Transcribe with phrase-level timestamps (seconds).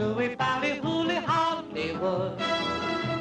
[0.00, 2.40] to a ballyhooly Hollywood,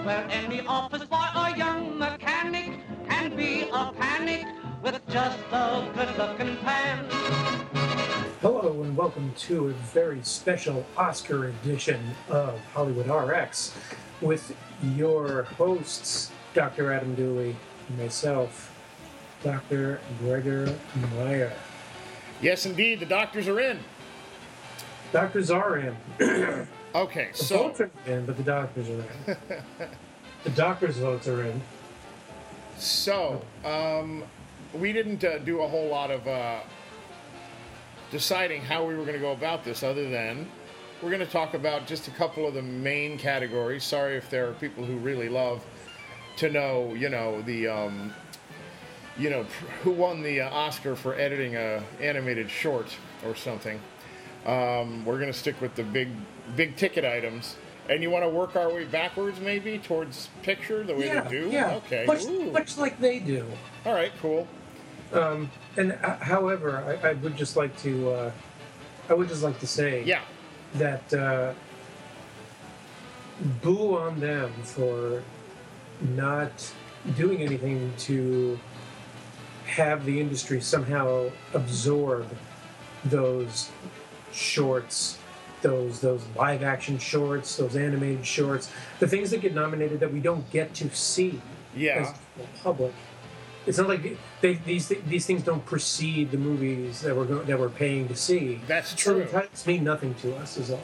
[0.05, 2.79] where any office boy or young mechanic
[3.09, 4.45] can be a panic
[4.81, 7.05] with just a good-looking pan.
[8.39, 13.75] Hello and welcome to a very special Oscar edition of Hollywood RX
[14.21, 16.93] with your hosts, Dr.
[16.93, 17.57] Adam Dooley
[17.89, 18.73] and myself,
[19.43, 19.99] Dr.
[20.19, 20.73] Gregor
[21.17, 21.51] Meyer.
[22.41, 23.79] Yes, indeed, the doctors are in.
[25.11, 25.95] Doctors are in.
[26.17, 29.37] the Okay, so votes are in, but the doctors are in.
[30.43, 31.61] the doctors' votes are in.
[32.77, 34.23] so um,
[34.73, 36.61] we didn't uh, do a whole lot of uh,
[38.11, 40.49] deciding how we were going to go about this, other than
[41.03, 43.83] we're going to talk about just a couple of the main categories.
[43.83, 45.63] Sorry if there are people who really love
[46.37, 47.67] to know, you know, the.
[47.67, 48.13] Um,
[49.17, 49.43] you know,
[49.83, 52.87] who won the uh, Oscar for editing a animated short
[53.25, 53.77] or something?
[54.45, 56.09] Um, we're going to stick with the big,
[56.55, 57.55] big ticket items.
[57.89, 61.29] And you want to work our way backwards, maybe towards picture, the way yeah, they
[61.29, 61.49] do.
[61.49, 61.75] yeah.
[61.75, 62.05] Okay.
[62.05, 62.51] Much, Ooh.
[62.51, 63.45] much like they do.
[63.85, 64.11] All right.
[64.21, 64.47] Cool.
[65.11, 68.31] Um, and uh, however, I, I would just like to, uh,
[69.09, 70.21] I would just like to say Yeah.
[70.75, 71.53] that uh,
[73.63, 75.23] boo on them for
[76.15, 76.71] not
[77.17, 78.59] doing anything to
[79.65, 82.27] have the industry somehow absorb
[83.05, 83.69] those
[84.31, 85.17] shorts
[85.61, 90.19] those those live action shorts those animated shorts the things that get nominated that we
[90.19, 91.41] don't get to see
[91.75, 91.99] Yeah.
[91.99, 92.93] as the public
[93.67, 97.59] it's not like they, these these things don't precede the movies that we're go, that
[97.59, 99.25] we're paying to see That's true.
[99.25, 100.81] titles mean nothing to us is all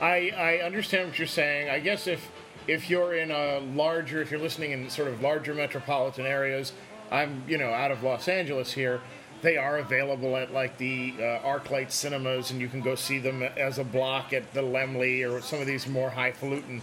[0.00, 1.70] I, I understand what you're saying.
[1.70, 2.28] I guess if
[2.66, 6.72] if you're in a larger, if you're listening in sort of larger metropolitan areas,
[7.12, 9.00] I'm you know out of Los Angeles here.
[9.42, 13.42] They are available at like the uh, ArcLight cinemas, and you can go see them
[13.42, 16.80] as a block at the Laemmle or some of these more highfalutin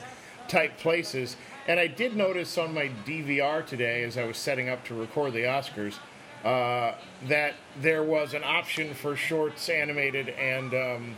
[0.49, 1.37] type places.
[1.67, 5.33] And I did notice on my DVR today, as I was setting up to record
[5.33, 5.95] the Oscars,
[6.43, 6.95] uh,
[7.27, 11.15] that there was an option for shorts, animated, and um,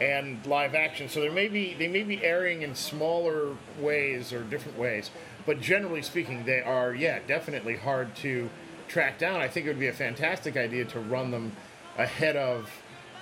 [0.00, 1.08] and live action.
[1.08, 5.10] So there may be they may be airing in smaller ways or different ways,
[5.46, 8.50] but generally speaking, they are yeah definitely hard to
[8.88, 9.40] track down.
[9.40, 11.52] I think it would be a fantastic idea to run them
[11.98, 12.70] ahead of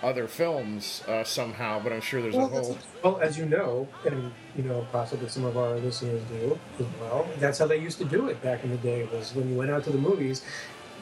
[0.02, 1.80] other films uh, somehow.
[1.82, 5.28] But I'm sure there's Well, a whole well, as you know, and you know, possibly
[5.28, 7.26] some of our listeners do as well.
[7.38, 9.08] That's how they used to do it back in the day.
[9.12, 10.44] Was when you went out to the movies,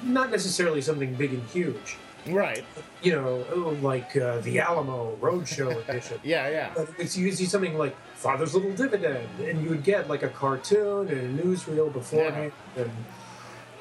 [0.02, 1.96] not necessarily something big and huge.
[2.28, 2.64] right.
[3.02, 6.20] You know, like uh, the Alamo Roadshow edition.
[6.22, 6.70] Yeah, yeah.
[6.76, 11.08] But it's usually something like Father's Little Dividend, and you would get like a cartoon
[11.08, 12.52] and a newsreel beforehand.
[12.76, 12.90] And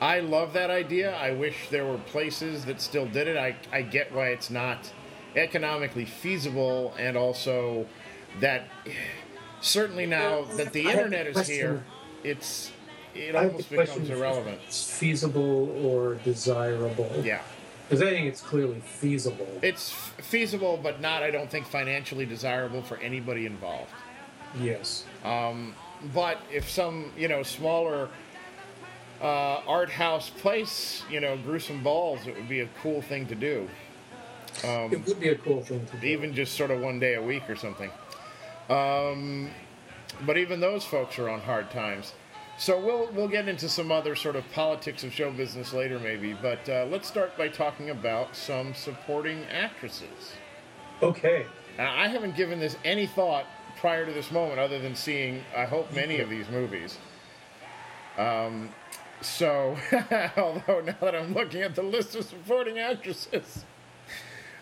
[0.02, 1.16] I love that idea.
[1.16, 3.38] I wish there were places that still did it.
[3.38, 4.92] I, I get why it's not
[5.36, 7.86] economically feasible, and also
[8.40, 8.68] that
[9.62, 11.84] certainly now that the I have a internet is here,
[12.24, 12.72] it's
[13.14, 14.60] it almost becomes irrelevant.
[14.66, 17.12] It's feasible or desirable?
[17.24, 17.42] Yeah,
[17.88, 19.48] Because I think it's clearly feasible.
[19.62, 23.92] it's f- feasible, but not, I don't think, financially desirable for anybody involved.
[24.60, 25.04] yes.
[25.26, 25.76] Um,
[26.14, 28.08] but if some, you know, smaller
[29.22, 33.36] uh, art house place, you know, gruesome balls, it would be a cool thing to
[33.36, 33.70] do.
[34.64, 36.08] it would be a cool thing to do.
[36.08, 37.92] even just sort of one day a week or something.
[38.70, 39.50] Um,
[40.26, 42.14] but even those folks are on hard times.
[42.58, 46.34] So we'll we'll get into some other sort of politics of show business later, maybe.
[46.34, 50.34] But uh, let's start by talking about some supporting actresses.
[51.02, 51.46] Okay.
[51.78, 53.46] Now, I haven't given this any thought
[53.78, 56.98] prior to this moment, other than seeing, I hope, many of these movies.
[58.18, 58.70] Um,
[59.22, 59.78] so,
[60.38, 63.66] although now that I'm looking at the list of supporting actresses,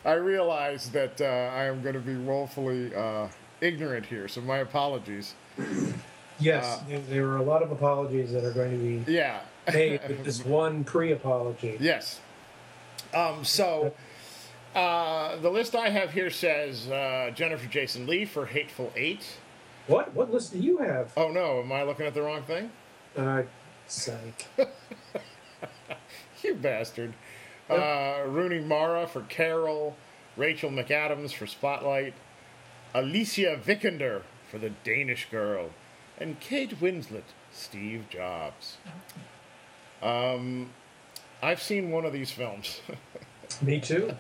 [0.06, 3.28] I realize that uh, I am going to be woefully uh,
[3.62, 4.28] ignorant here.
[4.28, 5.36] So, my apologies.
[6.40, 9.42] Yes, Uh, there, are a lot of apologies that are going to be Yeah.
[9.74, 11.78] made with this one pre-apology.
[11.81, 12.22] Yes.
[13.14, 13.94] Um, so
[14.76, 19.26] uh, the list I have here says uh, Jennifer Jason Lee for Hateful Eight.
[19.88, 20.14] What?
[20.14, 21.12] What list do you have?
[21.17, 22.72] Oh no, am I looking at the wrong thing?
[23.17, 23.41] Uh,
[23.91, 24.47] psych.
[26.41, 27.14] You bastard.
[27.70, 29.97] Uh, Rooney Mara for Carol,
[30.38, 32.14] Rachel McAdams for Spotlight,
[32.94, 35.72] Alicia Vikander for The Danish Girl,
[36.18, 38.78] and Kate Winslet, Steve Jobs.
[40.02, 40.70] Um,
[41.44, 42.80] I've seen one of these films.
[43.62, 44.14] Me too.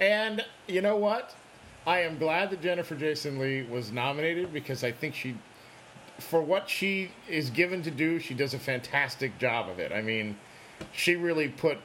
[0.00, 1.34] And you know what?
[1.86, 5.36] I am glad that Jennifer Jason Lee was nominated because I think she,
[6.18, 9.92] for what she is given to do, she does a fantastic job of it.
[9.92, 10.36] I mean,
[10.92, 11.78] she really put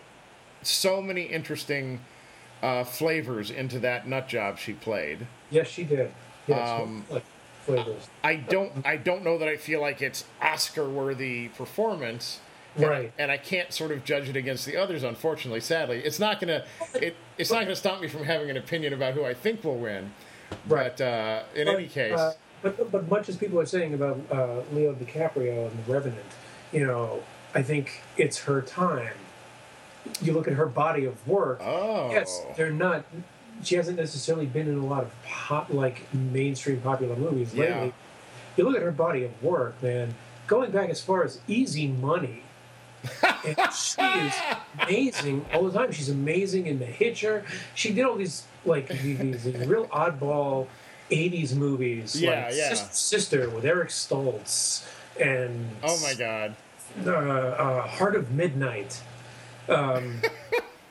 [0.63, 1.99] so many interesting
[2.61, 5.27] uh, flavors into that nut job she played.
[5.49, 6.11] Yes, she did.
[6.47, 7.23] Yes, Um, like
[7.65, 8.07] flavors.
[8.23, 12.39] I don't I don't know that I feel like it's Oscar worthy performance.
[12.75, 13.13] And I- Right.
[13.17, 15.59] and I can't sort of judge it against the others, unfortunately.
[15.59, 16.63] Sadly, it's not gonna
[16.95, 19.77] it, it's not gonna stop me from having an opinion about who I think will
[19.77, 20.13] win.
[20.67, 20.95] Right.
[20.95, 24.19] But uh, in But, any case, uh, but but much as people are saying about
[24.31, 26.25] uh, Leo DiCaprio and The Revenant,
[26.71, 27.23] you know,
[27.55, 29.13] I think it's her time.
[30.21, 31.61] You look at her body of work.
[31.63, 33.05] oh, Yes, they're not.
[33.63, 37.63] She hasn't necessarily been in a lot of pop, like mainstream popular movies Yeah.
[37.81, 37.93] lately.
[38.57, 40.15] You look at her body of work, man.
[40.47, 42.41] Going back as far as Easy Money,
[43.45, 44.33] and she is
[44.81, 45.91] amazing all the time.
[45.91, 47.45] She's amazing in The Hitcher.
[47.75, 50.67] She did all these like these, these real oddball
[51.11, 52.73] '80s movies, Yeah, like yeah.
[52.73, 54.83] Sister with Eric Stoltz,
[55.19, 56.55] and oh my God,
[57.05, 59.01] uh, uh, Heart of Midnight.
[59.69, 60.21] Um,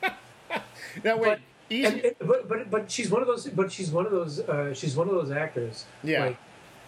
[1.05, 1.41] no wait, but,
[1.71, 3.47] and, and- but but but she's one of those.
[3.49, 4.41] But she's one of those.
[4.41, 5.85] Uh, she's one of those actors.
[6.03, 6.27] Yeah.
[6.27, 6.37] Like,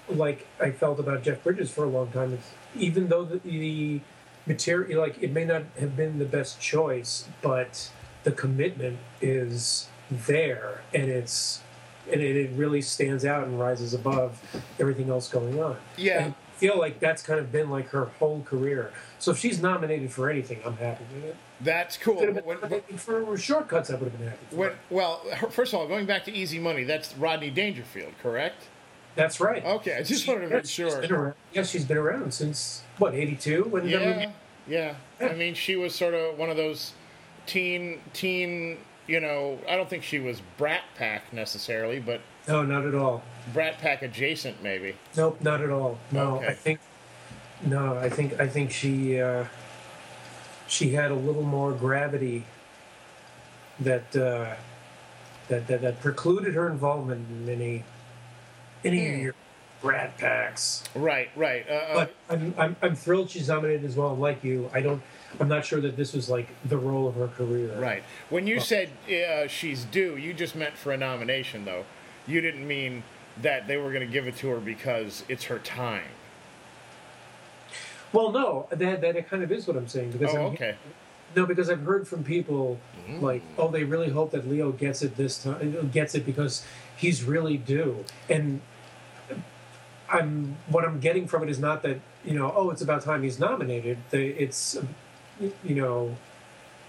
[0.09, 2.33] like I felt about Jeff Bridges for a long time.
[2.35, 4.01] It's, even though the, the
[4.47, 7.91] material, like it may not have been the best choice, but
[8.25, 11.61] the commitment is there, and it's
[12.13, 14.41] and it, it really stands out and rises above
[14.79, 15.77] everything else going on.
[15.97, 16.25] Yeah.
[16.25, 18.93] And I feel like that's kind of been like her whole career.
[19.19, 21.37] So if she's nominated for anything, I'm happy with it.
[21.61, 22.17] That's cool.
[22.17, 23.91] Could have But been when- nominated for Short Cuts.
[23.91, 24.47] I would have been happy.
[24.51, 24.77] For when, it.
[24.91, 28.65] well, first of all, going back to Easy Money, that's Rodney Dangerfield, correct?
[29.15, 29.65] That's right.
[29.65, 31.01] Okay, I just She- wanted to make she's sure.
[31.23, 34.31] around- Yes, she's been around since what '82 when Yeah,
[34.67, 34.95] yeah.
[35.21, 36.93] I mean, she was sort of one of those
[37.47, 38.79] teen, teen.
[39.07, 43.23] You know, I don't think she was Brat Pack necessarily, but No, not at all.
[43.53, 44.95] Brat Pack adjacent, maybe.
[45.17, 45.99] Nope, not at all.
[46.13, 46.47] No, Okay.
[46.49, 46.81] I think
[47.65, 49.45] no, I think I think she uh,
[50.67, 52.45] she had a little more gravity
[53.81, 54.55] that uh,
[55.49, 57.85] that, that that precluded her involvement in any
[58.85, 59.21] any of Hmm.
[59.23, 59.35] your
[59.81, 60.85] Brat packs.
[60.95, 61.67] Right, right.
[61.69, 64.17] Uh, uh, But I'm, I'm I'm thrilled she's nominated as well.
[64.17, 65.03] Like you, I don't.
[65.41, 67.75] I'm not sure that this was like the role of her career.
[67.79, 68.03] right.
[68.31, 71.85] When you said uh, she's due, you just meant for a nomination, though.
[72.27, 73.03] You didn't mean
[73.41, 76.05] that they were going to give it to her because it's her time.
[78.13, 80.77] Well, no, that that it kind of is what I'm saying because Oh, I'm, okay.
[81.35, 83.21] No, because I've heard from people Mm.
[83.21, 86.65] like, oh, they really hope that Leo gets it this time, gets it because
[86.97, 88.05] he's really due.
[88.31, 88.61] And
[90.09, 93.23] I'm what I'm getting from it is not that you know, oh, it's about time
[93.25, 93.99] he's nominated.
[94.11, 94.77] The, it's
[95.65, 96.17] you know,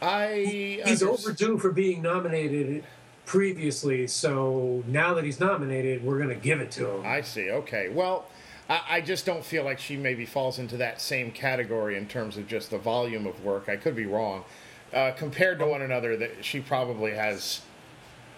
[0.02, 2.84] I he's overdue for being nominated
[3.26, 4.08] previously.
[4.08, 7.06] So now that he's nominated, we're gonna give it to him.
[7.06, 7.50] I see.
[7.50, 7.90] Okay.
[7.90, 8.26] Well,
[8.70, 12.38] I, I just don't feel like she maybe falls into that same category in terms
[12.38, 13.70] of just the volume of work.
[13.70, 14.44] I could be wrong.
[14.94, 17.62] Uh, compared to one another, that she probably has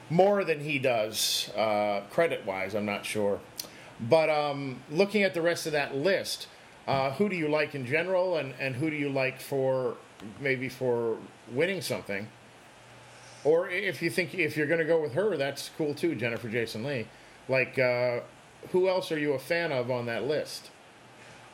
[0.09, 2.73] more than he does, uh, credit wise.
[2.75, 3.39] I'm not sure.
[3.99, 6.47] But um, looking at the rest of that list,
[6.87, 9.97] uh, who do you like in general, and, and who do you like for
[10.39, 11.17] maybe for
[11.51, 12.27] winning something?
[13.43, 16.49] Or if you think if you're going to go with her, that's cool too, Jennifer
[16.49, 17.07] Jason Lee.
[17.47, 18.21] Like, uh,
[18.71, 20.71] who else are you a fan of on that list?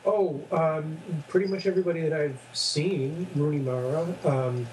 [0.04, 0.98] Oh, um,
[1.28, 4.06] pretty much everybody that I've seen, Rooney Mara.
[4.24, 4.66] Um,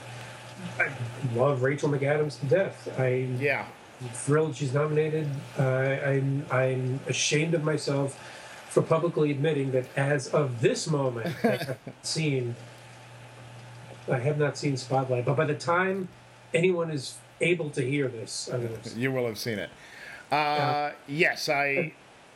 [0.80, 0.90] I
[1.36, 3.00] love Rachel McAdams to death.
[3.00, 3.66] I'm Yeah,
[4.14, 5.28] thrilled she's nominated.
[5.58, 8.18] Uh, I'm I'm ashamed of myself
[8.70, 12.56] for publicly admitting that as of this moment, I have seen.
[14.12, 16.08] I have not seen Spotlight, but by the time
[16.54, 19.00] anyone is able to hear this, I'm going to.
[19.00, 19.70] you will have seen it.
[20.32, 21.94] Uh, Yes, I.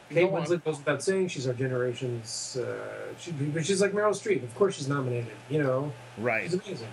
[0.10, 0.44] Kate on.
[0.44, 2.58] Winslet goes without saying she's our generation's.
[2.58, 4.44] Uh, she, but she's like Meryl Streep.
[4.44, 5.32] Of course, she's nominated.
[5.50, 6.44] You know, Right.
[6.44, 6.88] she's amazing.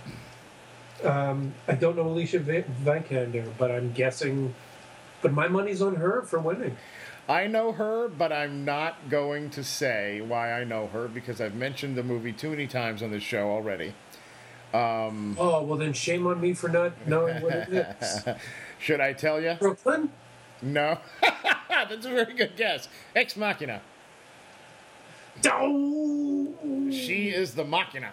[1.05, 4.55] Um, I don't know Alicia Vikander, but I'm guessing.
[5.23, 6.77] But my money's on her for winning.
[7.29, 11.55] I know her, but I'm not going to say why I know her because I've
[11.55, 13.93] mentioned the movie too many times on this show already.
[14.73, 18.25] Oh well, then shame on me for not knowing what it is.
[18.79, 19.57] Should I tell you?
[19.59, 20.11] Brooklyn.
[20.63, 20.99] No.
[21.69, 22.89] That's a very good guess.
[23.17, 23.81] Ex Machina.
[25.47, 26.49] Oh!
[26.91, 28.13] She is the Machina.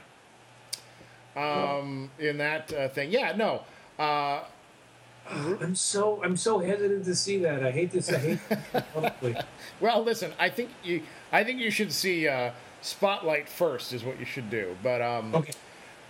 [1.36, 3.12] Um, in that uh, thing.
[3.12, 3.62] Yeah, no.
[4.00, 4.44] Uh,
[5.30, 7.64] I'm so I'm so hesitant to see that.
[7.64, 8.12] I hate this.
[8.12, 9.36] I hate this publicly.
[9.80, 13.94] Well, listen, I think you, I think you should see uh, Spotlight first.
[13.94, 14.76] Is what you should do.
[14.82, 15.54] But um, Okay.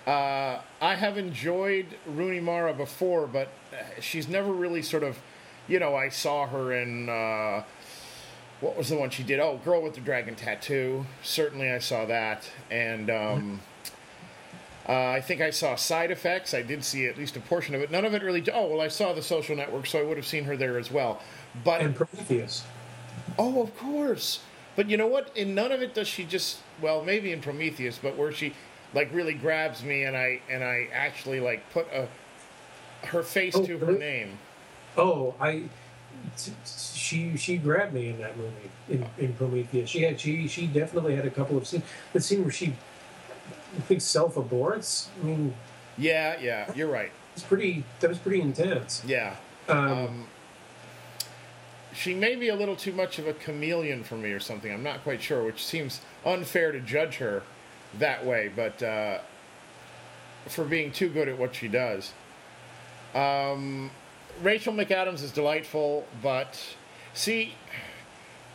[0.08, 5.20] Uh, I have enjoyed Rooney Mara before, but uh, she's never really sort of,
[5.68, 7.10] you know, I saw her in.
[7.10, 7.64] Uh,
[8.62, 9.40] what was the one she did?
[9.40, 11.06] Oh, Girl with the Dragon Tattoo.
[11.22, 13.62] Certainly, I saw that, and um,
[14.88, 16.54] uh, I think I saw Side Effects.
[16.54, 17.92] I did see at least a portion of it.
[17.92, 18.44] None of it really.
[18.52, 20.90] Oh well, I saw The Social Network, so I would have seen her there as
[20.90, 21.22] well.
[21.66, 22.64] But And Prometheus.
[23.38, 24.40] Oh, of course.
[24.78, 25.36] But you know what?
[25.36, 28.54] In none of it does she just well, maybe in Prometheus, but where she
[28.98, 32.08] like really grabs me and I and I actually like put a
[33.08, 34.00] her face Oh, to her really?
[34.00, 34.38] name.
[34.98, 35.64] Oh, I
[36.66, 38.52] She she grabbed me in that movie
[38.90, 39.88] in, in Prometheus.
[39.90, 41.84] She had she she definitely had a couple of scenes.
[42.14, 42.74] The scene where she,
[43.78, 45.10] I think, self aborts.
[45.22, 45.54] I mean,
[45.98, 47.12] Yeah, yeah, you're right.
[47.36, 47.84] it's pretty.
[48.00, 49.04] That was pretty intense.
[49.06, 49.36] Yeah.
[49.70, 50.28] Um, Um,
[51.94, 54.72] she may be a little too much of a chameleon for me or something.
[54.72, 57.44] I'm not quite sure, which seems unfair to judge her
[58.00, 59.20] that way, but uh,
[60.48, 62.14] for being too good at what she does.
[63.16, 63.92] Um,
[64.42, 66.60] Rachel McAdams is delightful, but
[67.14, 67.56] see,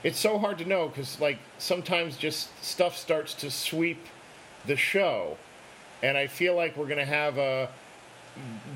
[0.03, 4.07] it's so hard to know because, like, sometimes just stuff starts to sweep
[4.67, 5.37] the show,
[6.03, 7.69] and I feel like we're to have a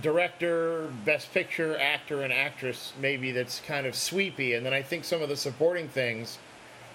[0.03, 5.05] director, best picture, actor, and actress maybe that's kind of sweepy, and then I think
[5.05, 6.39] some of the supporting things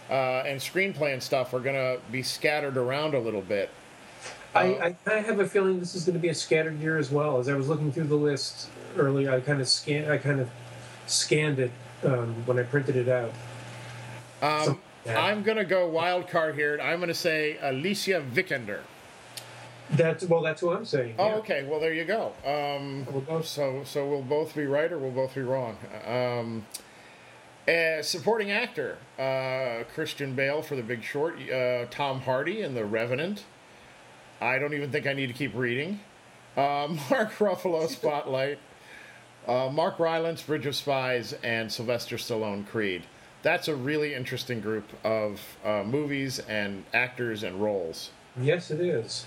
[0.09, 3.69] uh, and screenplay and stuff are going to be scattered around a little bit.
[4.53, 6.79] I, Uh, I kind of have a feeling this is going to be a scattered
[6.79, 7.39] year as well.
[7.39, 8.67] As I was looking through the list
[8.97, 10.49] earlier, I kind of scan I kind of
[11.07, 11.71] scanned it
[12.03, 13.31] um, when I printed it out.
[14.41, 15.19] Um, So- yeah.
[15.19, 16.79] I'm going to go wild card here.
[16.81, 18.81] I'm going to say Alicia Vikander.
[19.89, 21.15] That's well, that's what I'm saying.
[21.17, 21.35] Oh, yeah.
[21.37, 21.63] okay.
[21.67, 22.33] Well, there you go.
[22.45, 25.75] Um, We'll both- so, so we'll both be right or we'll both be wrong.
[26.05, 26.65] Um,
[27.67, 32.85] uh, supporting actor uh, Christian Bale for The Big Short, uh, Tom Hardy in The
[32.85, 33.43] Revenant.
[34.39, 35.99] I don't even think I need to keep reading.
[36.57, 38.59] Uh, Mark Ruffalo, Spotlight.
[39.47, 43.03] Uh, Mark Rylance, Bridge of Spies, and Sylvester Stallone, Creed.
[43.43, 48.11] That's a really interesting group of uh, movies and actors and roles.
[48.39, 49.25] Yes, it is.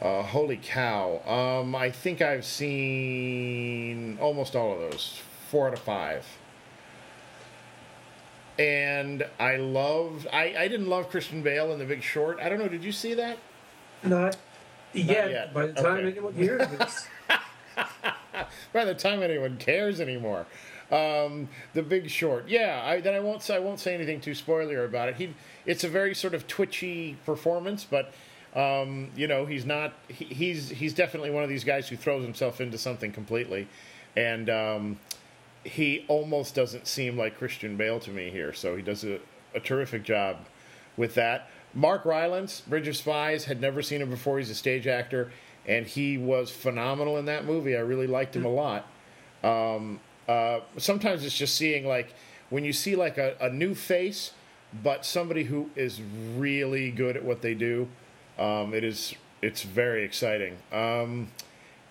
[0.00, 1.20] Uh, holy cow.
[1.26, 5.20] Um, I think I've seen almost all of those.
[5.48, 6.26] Four out of five.
[8.62, 12.38] And I loved, I, I didn't love Christian Bale in The Big Short.
[12.40, 13.36] I don't know, did you see that?
[14.04, 14.36] Not
[14.92, 15.30] yet.
[15.30, 15.52] yet.
[15.52, 16.08] By the time Okay.
[16.12, 17.08] anyone hears this,
[18.72, 20.46] By the time anyone cares anymore.
[20.92, 22.48] Um, the Big Short.
[22.48, 25.16] Yeah, I, then I won't say I won't say anything too spoiler about it.
[25.16, 25.34] He,
[25.66, 28.12] it's a very sort of twitchy performance, but
[28.54, 29.94] um, you know he's not.
[30.08, 33.68] He, he's he's definitely one of these guys who throws himself into something completely,
[34.16, 34.98] and um,
[35.64, 38.52] he almost doesn't seem like Christian Bale to me here.
[38.52, 39.20] So he does a,
[39.54, 40.38] a terrific job
[40.96, 41.48] with that.
[41.74, 44.38] Mark Rylance, Bridge of Spies, had never seen him before.
[44.38, 45.32] He's a stage actor,
[45.66, 47.76] and he was phenomenal in that movie.
[47.76, 48.86] I really liked him a lot.
[49.42, 52.14] Um, uh, sometimes it's just seeing like
[52.50, 54.32] when you see like a, a new face,
[54.82, 56.00] but somebody who is
[56.36, 57.88] really good at what they do.
[58.38, 60.56] Um, it is it's very exciting.
[60.70, 61.28] Um,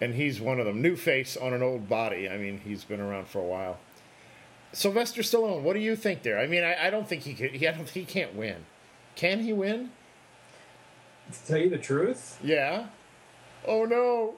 [0.01, 0.81] and he's one of them.
[0.81, 2.27] New face on an old body.
[2.27, 3.77] I mean, he's been around for a while.
[4.73, 6.39] Sylvester Stallone, what do you think there?
[6.39, 7.51] I mean, I, I don't think he could.
[7.51, 8.65] He, I don't think he can't win.
[9.15, 9.91] Can he win?
[11.31, 12.87] to tell you the truth, Yeah.
[13.65, 14.33] Oh no!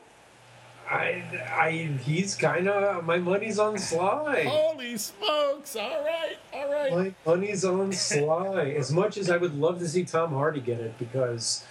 [0.90, 1.72] I, I,
[2.04, 4.44] he's kind of my money's on Sly.
[4.44, 5.76] Holy smokes!
[5.78, 6.92] All right, all right.
[6.92, 8.76] My money's on Sly.
[8.78, 11.66] As much as I would love to see Tom Hardy get it, because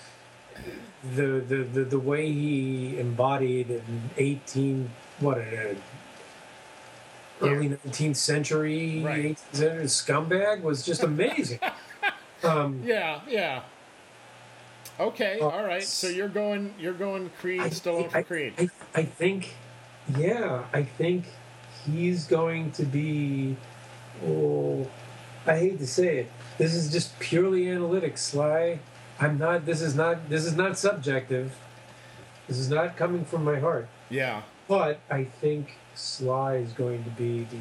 [1.02, 4.90] the the the, the way he embodied an eighteen
[5.21, 5.76] what a
[7.40, 9.37] early nineteenth century, Right.
[9.37, 11.59] 18th century scumbag was just amazing.
[12.44, 13.62] um, Yeah, yeah.
[15.00, 15.82] Okay, Uh, all right.
[15.82, 18.54] So you're going, you're going Creed, I, Stallone for Creed.
[18.59, 19.54] I, I think,
[20.16, 21.25] yeah, I think
[21.85, 23.56] he's going to be.
[24.25, 24.87] Oh,
[25.47, 26.32] I hate to say it.
[26.59, 28.78] This is just purely analytics, Sly.
[29.23, 29.64] I'm not.
[29.67, 30.29] This is not.
[30.29, 31.55] This is not subjective.
[32.49, 33.88] This is not coming from my heart.
[34.11, 34.43] Yeah.
[34.67, 37.59] But I think Sly is going to be the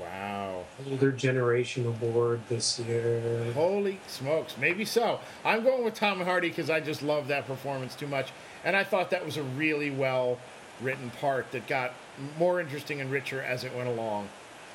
[0.00, 0.64] Wow.
[0.90, 3.52] older generation award this year.
[3.52, 4.56] Holy smokes.
[4.56, 5.20] Maybe so.
[5.44, 8.30] I'm going with Tom Hardy because I just love that performance too much,
[8.64, 10.38] and I thought that was a really well
[10.80, 11.94] written part that got
[12.38, 14.28] more interesting and richer as it went along.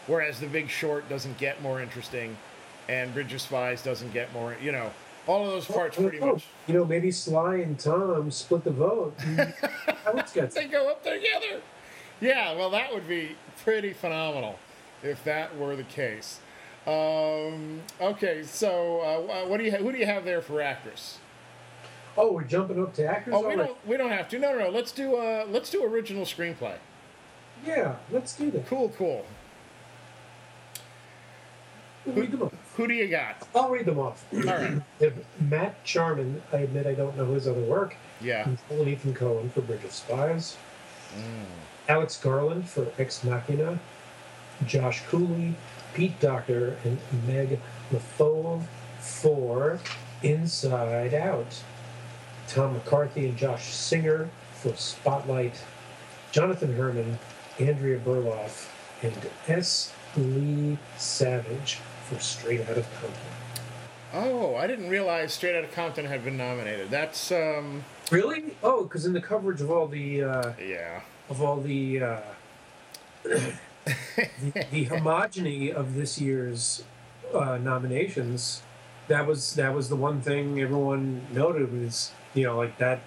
[0.08, 2.36] Whereas The Big Short doesn't get more interesting,
[2.90, 4.58] and Bridge of Spies doesn't get more.
[4.62, 4.92] You know,
[5.28, 6.46] all of those parts pretty Oh, much.
[6.68, 9.16] You know, maybe Sly and Tom split the vote.
[10.54, 11.62] They go up together.
[12.22, 14.60] Yeah, well, that would be pretty phenomenal
[15.02, 16.40] if that were the case.
[16.86, 21.18] Um, okay, so uh, what do you ha- who do you have there for actress?
[22.18, 24.40] Oh, we're jumping up to actors Oh, we don't we don't have to.
[24.40, 24.70] No, no, no.
[24.70, 26.76] Let's do uh let's do original screenplay.
[27.66, 28.68] Yeah, let's do that.
[28.68, 29.26] Cool, cool.
[32.06, 32.54] Read them off.
[32.76, 33.48] Who do you got?
[33.56, 34.26] I'll read them off.
[34.34, 34.82] All right.
[35.40, 37.96] Matt Charman, I admit I don't know his other work.
[38.20, 38.46] Yeah.
[38.46, 40.58] Nicole Ethan Coen for Bridge of Spies.
[41.16, 41.46] Mm.
[41.88, 43.80] Alex Garland for Ex Machina.
[44.66, 45.56] Josh Cooley,
[45.94, 47.60] Pete Docter, and Meg
[47.92, 48.64] LaFauve
[49.00, 49.80] for
[50.22, 51.64] Inside Out.
[52.48, 55.64] Tom McCarthy and Josh Singer for Spotlight.
[56.32, 57.20] Jonathan Herman,
[57.60, 58.70] Andrea Berloff,
[59.02, 59.14] and
[59.48, 59.94] S.
[60.16, 61.78] Leigh Savidge
[62.22, 63.22] Straight Out of Compton.
[64.14, 66.90] Oh, I didn't realize Straight Out of Compton had been nominated.
[66.90, 68.56] That's um, Really?
[68.62, 71.02] Oh, because in the coverage of all the uh, yeah.
[71.30, 72.22] of all the uh,
[73.24, 73.54] the,
[74.72, 76.84] the homogeny of this year's
[77.34, 78.62] uh, nominations,
[79.08, 83.00] that was that was the one thing everyone noted was you know like that.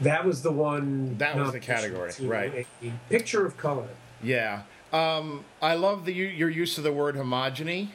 [0.00, 1.18] That was the one.
[1.18, 2.66] That was the category, right.
[2.82, 3.88] A, a picture of color.
[4.22, 4.62] Yeah.
[4.94, 7.88] Um, I love the your use of the word homogeny.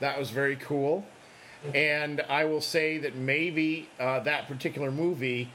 [0.00, 1.06] That was very cool.
[1.74, 5.50] And I will say that maybe uh, that particular movie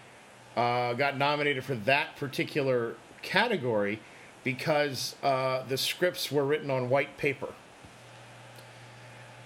[0.58, 4.00] uh, got nominated for that particular category
[4.44, 7.54] because uh, the scripts were written on white paper.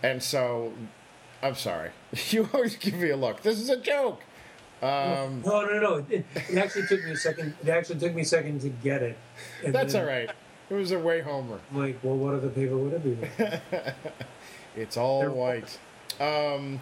[0.02, 0.74] And so,
[1.44, 1.92] I'm sorry.
[2.30, 3.42] You always give me a look.
[3.42, 4.22] This is a joke.
[4.82, 6.06] Um, no, no, no.
[6.10, 7.54] It, it actually took me a second.
[7.62, 9.18] It actually took me a second to get it.
[9.64, 10.30] And that's then all right.
[10.70, 11.60] It was a way homer.
[11.74, 13.28] Like, well, what other paper would it be?
[14.78, 15.78] It's all They're- white.
[16.20, 16.82] Um,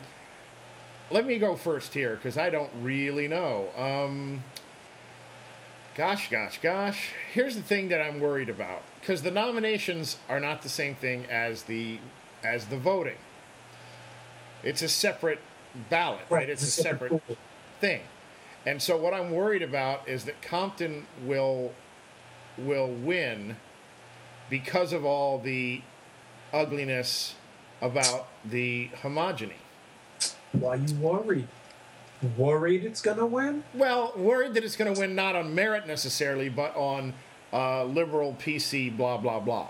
[1.12, 3.68] let me go first here because I don't really know.
[3.78, 4.44] Um,
[5.96, 7.12] gosh, gosh, gosh.
[7.34, 11.26] Here's the thing that I'm worried about because the nominations are not the same thing
[11.30, 12.00] as the
[12.44, 13.18] as the voting.
[14.64, 15.40] It's a separate
[15.92, 16.50] ballot, right?
[16.50, 17.22] It's a separate
[17.80, 18.02] thing.
[18.66, 21.74] And so what I'm worried about is that Compton will
[22.58, 23.58] will win
[24.54, 25.82] because of all the
[26.54, 27.34] ugliness
[27.82, 29.54] about the homogeny.
[30.52, 31.48] Why are you worried?
[32.38, 33.64] Worried it's gonna win?
[33.74, 37.16] Well, worried that it's going to win not on merit necessarily, but on
[37.52, 39.70] uh, liberal PC blah blah blah.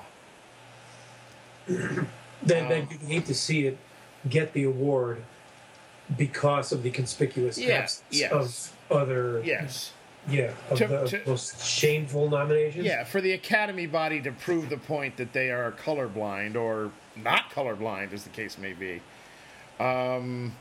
[2.45, 3.77] Then, Um, then you hate to see it
[4.27, 5.23] get the award
[6.17, 8.33] because of the conspicuous Yeah, absence yes.
[8.33, 9.93] of other Yes.
[10.29, 12.85] Yeah of To- the to- most shameful nominations.
[12.85, 17.49] Yeah, for the Academy body to prove the point that they are colorblind or not
[17.51, 19.01] colorblind, as the case may be.
[19.79, 20.55] Um,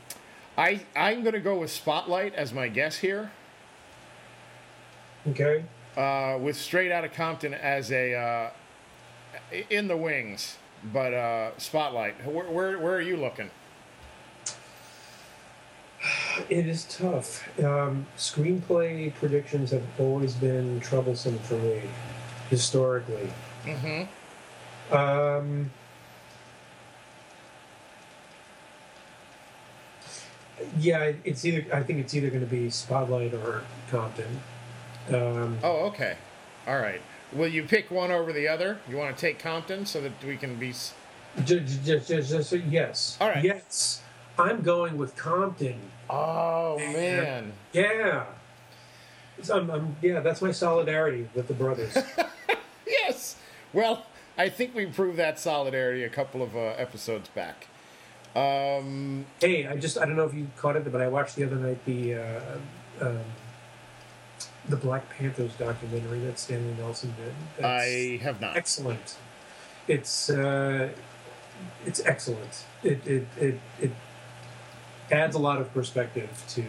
[0.57, 3.31] I I'm going to go with Spotlight as my guess here.
[5.29, 5.63] Okay.
[5.95, 8.49] uh, with Straight Outta Compton as a uh,
[9.69, 10.57] in the wings,
[10.91, 12.25] but uh, Spotlight.
[12.25, 13.49] Where, where where are you looking?
[16.49, 17.47] It is tough.
[17.59, 21.81] Um, screenplay predictions have always been troublesome for me,
[22.49, 23.29] historically.
[23.65, 24.95] Mm-hmm.
[24.95, 25.71] Um,
[30.77, 31.65] yeah, it's either.
[31.73, 34.39] I think it's either going to be Spotlight or Compton.
[35.09, 36.15] Um, Oh, okay.
[36.67, 37.01] All right.
[37.33, 38.77] Will you pick one over the other?
[38.87, 40.71] You want to take Compton so that we can be.
[40.71, 43.17] just, just, just, just, yes.
[43.19, 43.43] All right.
[43.43, 44.02] Yes,
[44.37, 45.79] I'm going with Compton.
[46.09, 47.53] Oh man.
[47.71, 48.25] Yeah.
[49.41, 51.97] So I'm, I'm, yeah, that's my solidarity with the brothers.
[52.85, 53.35] Yes.
[53.73, 54.05] Well,
[54.37, 57.67] I think we proved that solidarity a couple of uh, episodes back.
[58.35, 61.43] Um, hey, I just I don't know if you caught it, but I watched the
[61.43, 62.41] other night the uh,
[63.01, 63.19] um,
[64.67, 67.33] the Black Panthers documentary that Stanley Nelson did.
[67.57, 68.55] That's I have not.
[68.57, 69.17] excellent.
[69.87, 70.89] It's uh,
[71.85, 72.65] it's excellent.
[72.83, 73.91] It, it it it
[75.11, 76.63] adds a lot of perspective to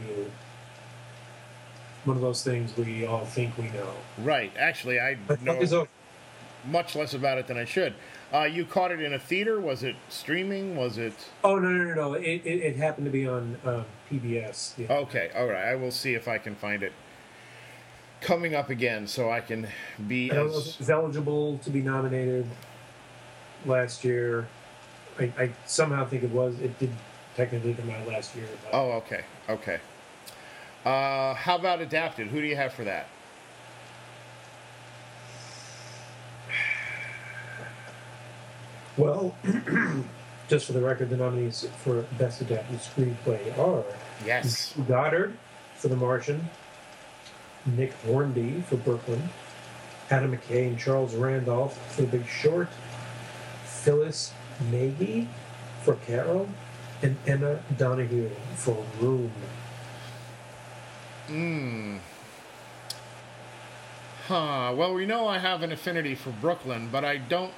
[2.05, 3.93] one of those things we all think we know.
[4.19, 4.53] Right.
[4.59, 5.87] Actually, I know
[6.67, 7.95] much less about it than I should.
[8.33, 9.61] Uh, you caught it in a theater?
[9.61, 10.77] Was it streaming?
[10.77, 11.15] Was it?
[11.45, 12.15] Oh no no no no!
[12.15, 14.77] It, it, it happened to be on um, PBS.
[14.79, 14.93] Yeah.
[14.93, 15.67] Okay, all right.
[15.67, 16.93] I will see if I can find it
[18.21, 19.69] coming up again, so I can
[20.09, 22.47] be I don't know if as it was eligible to be nominated
[23.67, 24.49] last year.
[25.19, 26.59] I, I somehow think it was.
[26.59, 26.91] It did
[27.37, 28.47] technically come my last year.
[28.65, 29.79] But Oh, okay, okay.
[30.85, 32.29] Uh, how about adapted?
[32.29, 33.07] Who do you have for that?
[38.97, 39.35] Well,
[40.49, 43.85] just for the record, the nominees for Best Adapted Screenplay are
[44.25, 44.75] Yes.
[44.87, 45.37] Goddard
[45.77, 46.49] for The Martian,
[47.67, 49.31] Nick Hornby for Brooklyn,
[50.11, 52.69] Adam McKay and Charles Randolph for The Big Short,
[53.65, 54.33] Phyllis
[54.71, 55.29] Nagy
[55.83, 56.49] for Carol,
[57.05, 59.31] and Emma Donoghue for Room.
[61.27, 61.97] Hmm.
[64.27, 64.73] Huh.
[64.75, 67.53] Well, we know I have an affinity for Brooklyn, but I don't.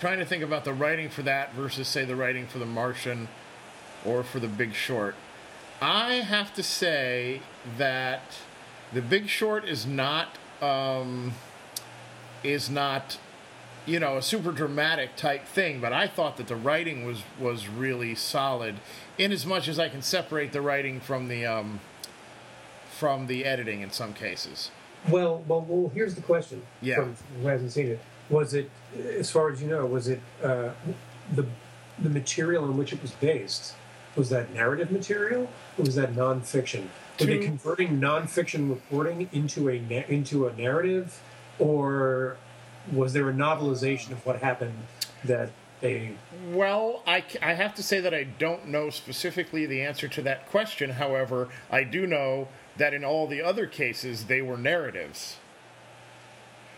[0.00, 3.28] trying to think about the writing for that versus, say, the writing for The Martian
[4.04, 5.16] or for The Big Short.
[5.80, 7.40] I have to say
[7.78, 8.22] that
[8.92, 10.28] The Big Short is not
[10.62, 11.32] um,
[12.44, 13.18] is not
[13.86, 17.68] you know, a super dramatic type thing, but I thought that the writing was was
[17.68, 18.76] really solid,
[19.18, 21.80] in as much as I can separate the writing from the um,
[22.90, 24.70] from the editing in some cases.
[25.08, 25.90] Well, well, well.
[25.94, 26.62] Here's the question.
[26.80, 26.96] Yeah.
[26.96, 28.00] From who hasn't seen it?
[28.30, 30.70] Was it, as far as you know, was it uh,
[31.32, 31.46] the
[31.98, 33.74] the material on which it was based?
[34.16, 36.86] Was that narrative material, or was that nonfiction?
[37.20, 39.74] Were they converting nonfiction reporting into a
[40.08, 41.20] into a narrative,
[41.58, 42.36] or
[42.92, 44.74] was there a novelization of what happened
[45.24, 46.12] that they?
[46.50, 50.48] Well, I, I have to say that I don't know specifically the answer to that
[50.50, 50.90] question.
[50.90, 55.36] However, I do know that in all the other cases, they were narratives.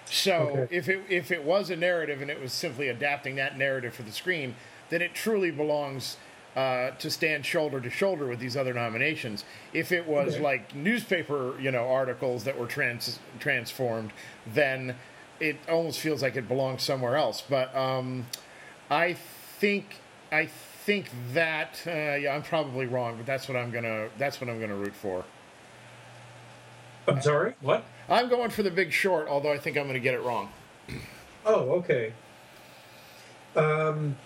[0.07, 0.77] So Okay.
[0.77, 4.03] if it if it was a narrative and it was simply adapting that narrative for
[4.05, 4.55] the screen,
[4.89, 6.17] then it truly belongs
[6.55, 9.45] uh, to stand shoulder to shoulder with these other nominations.
[9.75, 10.43] If it was Okay.
[10.43, 14.13] like newspaper, you know, articles that were trans- transformed,
[14.47, 14.95] then
[15.41, 17.43] it almost feels like it belongs somewhere else.
[17.49, 18.27] But um,
[18.91, 19.15] I
[19.59, 19.97] think
[20.33, 24.49] I think that uh, yeah, I'm probably wrong, but that's what I'm gonna that's what
[24.51, 25.25] I'm gonna root for.
[27.09, 27.55] I'm sorry.
[27.61, 27.85] What?
[28.09, 30.51] I'm going for the Big Short, although I think I'm gonna get it wrong.
[31.49, 32.13] Oh, okay.
[33.55, 34.17] Um,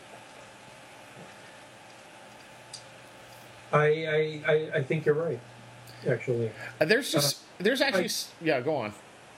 [3.70, 5.38] I, I, I, I think you're right.
[6.08, 8.94] Actually, Uh, there's just there's actually s yeah, go on.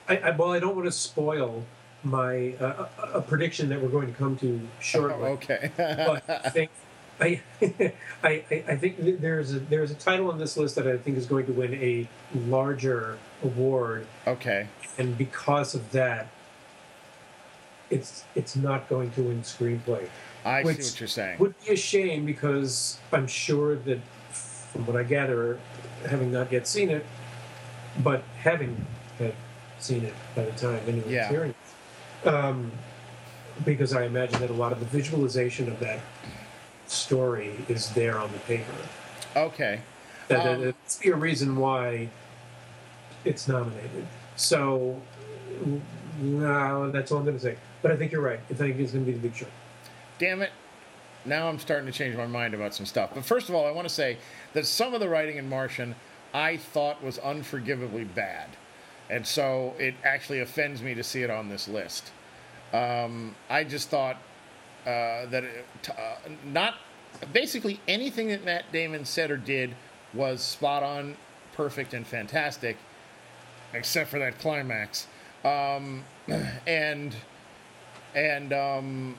[0.07, 1.63] I, I well, I don't want to spoil
[2.03, 5.27] my uh, a, a prediction that we're going to come to shortly.
[5.27, 5.71] Oh, okay.
[5.77, 6.71] but I think
[7.21, 7.41] I,
[8.23, 11.17] I, I I think there's a there's a title on this list that I think
[11.17, 12.07] is going to win a
[12.47, 14.67] larger award, okay.
[14.97, 16.27] and because of that,
[17.89, 20.09] it's it's not going to win screenplay.
[20.43, 21.39] I see what you're saying.
[21.39, 23.99] Would be a shame because I'm sure that,
[24.31, 25.59] from what I gather,
[26.09, 27.05] having not yet seen it,
[28.03, 28.85] but having
[29.19, 29.35] had
[29.83, 31.29] seen it by the time anyone's Yeah.
[31.29, 31.53] hearing
[32.23, 32.71] it, um,
[33.65, 35.99] because I imagine that a lot of the visualization of that
[36.87, 38.71] story is there on the paper.
[39.35, 39.79] Okay.
[40.29, 42.09] That Um, it's be a reason why
[43.25, 44.07] it's nominated.
[44.35, 45.01] So,
[46.21, 47.57] no, that's all I'm going to say.
[47.81, 48.39] But I think you're right.
[48.49, 49.51] I think it's going to be the Big Short.
[50.17, 50.51] Damn it.
[51.25, 53.11] Now I'm starting to change my mind about some stuff.
[53.13, 54.17] But first of all, I want to say
[54.53, 55.95] that some of the writing in Martian
[56.33, 58.49] I thought was unforgivably bad.
[59.09, 62.11] And so it actually offends me to see it on this list.
[62.73, 64.17] Um, I just thought
[64.85, 66.75] uh, that it, uh, not
[67.31, 69.75] basically anything that Matt Damon said or did
[70.13, 71.15] was spot on,
[71.53, 72.77] perfect, and fantastic,
[73.73, 75.07] except for that climax.
[75.43, 76.03] Um,
[76.67, 77.15] and
[78.15, 79.15] and um,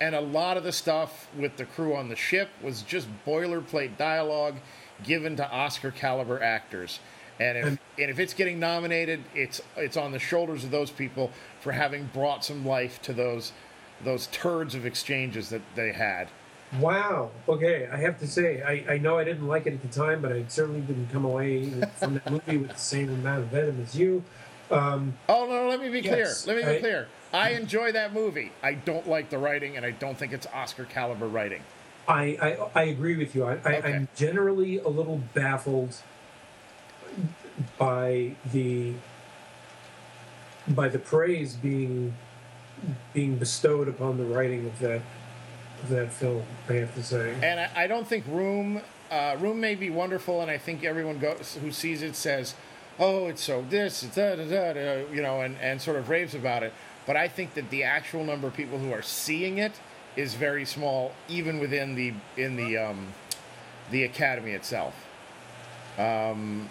[0.00, 3.96] and a lot of the stuff with the crew on the ship was just boilerplate
[3.96, 4.56] dialogue
[5.04, 7.00] given to Oscar caliber actors.
[7.40, 11.30] And if and if it's getting nominated, it's it's on the shoulders of those people
[11.60, 13.52] for having brought some life to those
[14.04, 16.28] those turds of exchanges that they had.
[16.80, 17.30] Wow.
[17.48, 20.22] Okay, I have to say, I, I know I didn't like it at the time,
[20.22, 21.68] but I certainly didn't come away
[21.98, 24.24] from that movie with the same amount of venom as you.
[24.70, 26.32] Um, Oh no, let me be clear.
[26.46, 27.08] Let me be I- clear.
[27.34, 28.52] I enjoy that movie.
[28.62, 31.62] I don't like the writing, and I don't think it's Oscar caliber writing.
[32.08, 32.36] I,
[32.74, 33.44] I I agree with you.
[33.44, 33.92] I, I, Okay.
[33.94, 35.94] I'm generally a little baffled
[37.78, 38.94] by the
[40.68, 42.14] by the praise being
[43.12, 45.02] being bestowed upon the writing of that
[45.82, 46.42] of that film.
[46.68, 47.34] I have to say.
[47.42, 51.18] And I, I don't think Room uh, Room may be wonderful, and I think everyone
[51.18, 52.54] goes who sees it says,
[52.98, 56.08] "Oh, it's so this, it's da da da,", da," you know, and, and sort of
[56.08, 56.72] raves about it.
[57.06, 59.72] But I think that the actual number of people who are seeing it
[60.16, 63.08] is very small, even within the in the um,
[63.90, 64.94] the academy itself.
[65.98, 66.70] Um,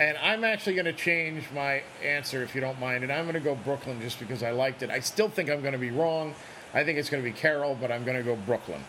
[0.00, 3.34] and I'm actually going to change my answer if you don't mind, and I'm going
[3.34, 4.90] to go Brooklyn just because I liked it.
[4.90, 6.34] I still think I'm going to be wrong.
[6.74, 8.82] I think it's going to be Carol, but I'm going to go Brooklyn.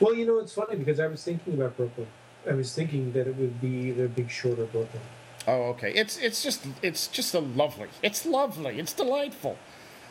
[0.00, 2.06] Well, you know, it's funny because I was thinking about Brooklyn.
[2.48, 5.02] I was thinking that it would be the Big Short or Brooklyn.
[5.46, 5.92] Oh, okay.
[5.94, 7.88] It's it's just it's just a lovely.
[8.02, 8.78] It's lovely.
[8.78, 9.56] It's delightful.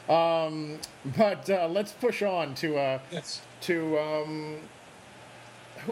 [0.10, 0.80] Um,
[1.17, 3.41] but uh, let's push on to uh, Yes.
[3.62, 4.58] to um,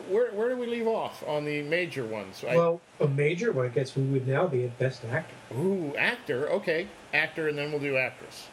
[0.10, 2.44] where where do we leave off on the major ones?
[2.48, 5.34] I- Well, a major one, I guess, we would now be at Best Actor.
[5.56, 6.50] Ooh, actor.
[6.50, 8.48] Okay, actor, and then we'll do actress.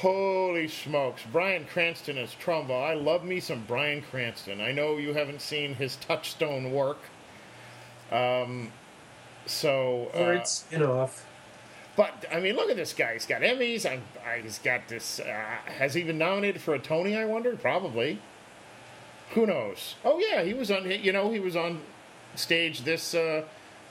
[0.00, 2.80] Holy smokes, Bryan Cranston as Trumbo.
[2.82, 4.60] I love me some Bryan Cranston.
[4.60, 6.98] I know you haven't seen his Touchstone work.
[8.12, 8.72] Um,
[9.46, 11.26] so Or uh, it's spin-off.
[11.96, 13.14] But I mean, look at this guy.
[13.14, 13.84] He's got Emmys.
[13.84, 15.18] I'm, I, he's got this.
[15.18, 15.26] Uh,
[15.66, 17.16] has he been nominated for a Tony?
[17.16, 17.56] I wonder.
[17.56, 18.20] Probably.
[19.30, 19.94] Who knows?
[20.04, 20.90] Oh yeah, he was on.
[20.90, 21.80] You know, he was on
[22.34, 23.44] stage this uh,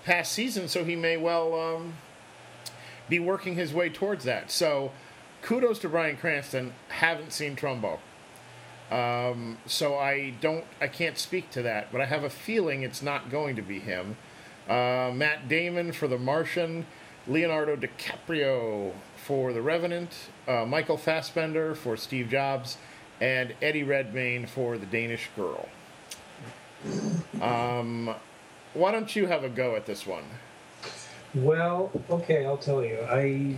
[0.04, 1.94] past season, so he may well um,
[3.08, 4.52] be working his way towards that.
[4.52, 4.92] So
[5.42, 6.74] kudos to Bryan Cranston.
[6.90, 8.00] Haven't seen Trumbo.
[8.92, 13.04] Um, so I don't, I can't speak to that, but I have a feeling it's
[13.04, 14.18] not going to be him.
[14.68, 16.88] Uh, Matt Damon for The Martian,
[17.28, 20.12] Leonardo DiCaprio for The Revenant,
[20.48, 22.78] uh, Michael Fassbender for Steve Jobs,
[23.22, 25.68] and Eddie Redmayne for The Danish Girl.
[27.42, 28.16] Um,
[28.74, 30.24] why don't you have a go at this one?
[31.36, 33.00] Well, okay, I'll tell you.
[33.02, 33.56] I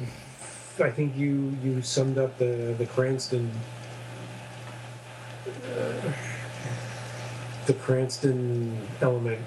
[0.82, 3.52] I think you you summed up the the Cranston
[5.48, 6.12] uh,
[7.66, 9.42] the Cranston element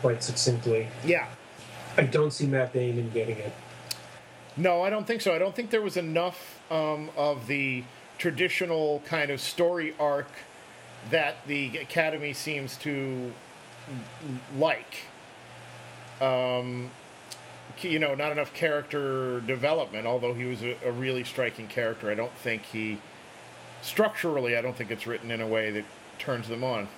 [0.00, 0.88] quite succinctly.
[1.04, 1.26] Yeah.
[1.96, 3.52] I don't see Matt Damon getting it.
[4.56, 5.34] No, I don't think so.
[5.34, 7.82] I don't think there was enough um, of the
[8.18, 10.28] traditional kind of story arc
[11.10, 13.32] that the Academy seems to
[14.56, 15.04] like.
[16.20, 16.90] Um,
[17.80, 22.10] you know, not enough character development, although he was a, a really striking character.
[22.10, 22.98] I don't think he,
[23.82, 25.84] structurally, I don't think it's written in a way that
[26.18, 26.88] turns them on.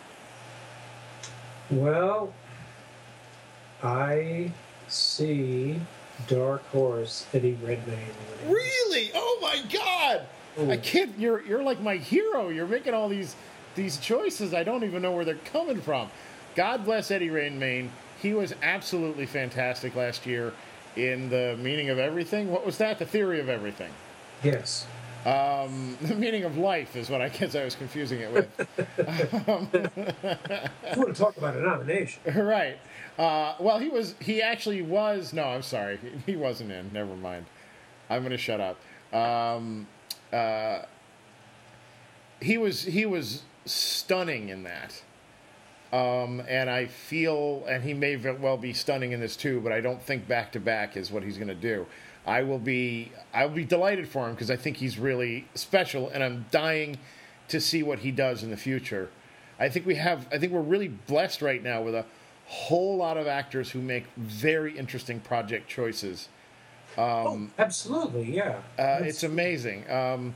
[1.71, 2.33] Well,
[3.83, 4.53] I
[4.89, 5.81] see
[6.27, 7.99] Dark Horse Eddie Redmayne.
[8.47, 9.11] Really?
[9.15, 10.27] Oh my God!
[10.69, 11.19] I can't.
[11.19, 12.49] You're you're like my hero.
[12.49, 13.37] You're making all these
[13.75, 14.53] these choices.
[14.53, 16.11] I don't even know where they're coming from.
[16.57, 17.91] God bless Eddie Redmayne.
[18.21, 20.53] He was absolutely fantastic last year
[20.97, 22.51] in the meaning of everything.
[22.51, 22.99] What was that?
[22.99, 23.91] The theory of everything.
[24.43, 24.87] Yes.
[25.25, 28.69] Um, the meaning of life is what I guess I was confusing it with.
[28.99, 32.23] I want to talk about a nomination.
[32.45, 32.79] right.
[33.19, 34.15] Uh, well, he was.
[34.21, 35.33] He actually was.
[35.33, 35.99] No, I'm sorry.
[36.27, 36.91] He wasn't in.
[36.93, 37.47] Never mind.
[38.09, 38.79] I'm going to shut up.
[39.15, 39.87] Um,
[40.33, 40.83] uh,
[42.41, 42.83] he was.
[42.83, 45.03] He was stunning in that.
[45.93, 49.81] Um, and I feel, and he may well be stunning in this too, but I
[49.81, 51.85] don't think back to back is what he's going to do.
[52.27, 56.09] I will be, I will be delighted for him because I think he's really special,
[56.11, 56.99] and I'm dying
[57.49, 59.11] to see what he does in the future.
[59.59, 62.05] I think we have, I think we're really blessed right now with a
[62.47, 66.29] whole lot of actors who make very interesting project choices.
[66.99, 68.61] Oh, absolutely, yeah.
[68.79, 69.91] Uh, it's amazing.
[69.91, 70.35] Um,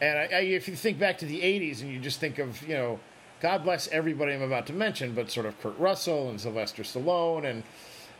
[0.00, 2.60] and I, I, if you think back to the 80s and you just think of,
[2.62, 3.00] you know,
[3.40, 7.44] God bless everybody I'm about to mention, but sort of Kurt Russell and Sylvester Stallone
[7.44, 7.62] and,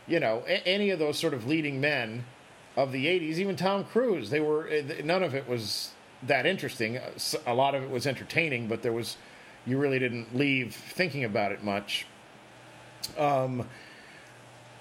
[0.07, 2.25] you know, a- any of those sort of leading men
[2.75, 5.91] of the 80s, even Tom Cruise, they were, eh, none of it was
[6.23, 6.99] that interesting.
[7.45, 9.17] A lot of it was entertaining, but there was,
[9.65, 12.05] you really didn't leave thinking about it much.
[13.17, 13.67] Um,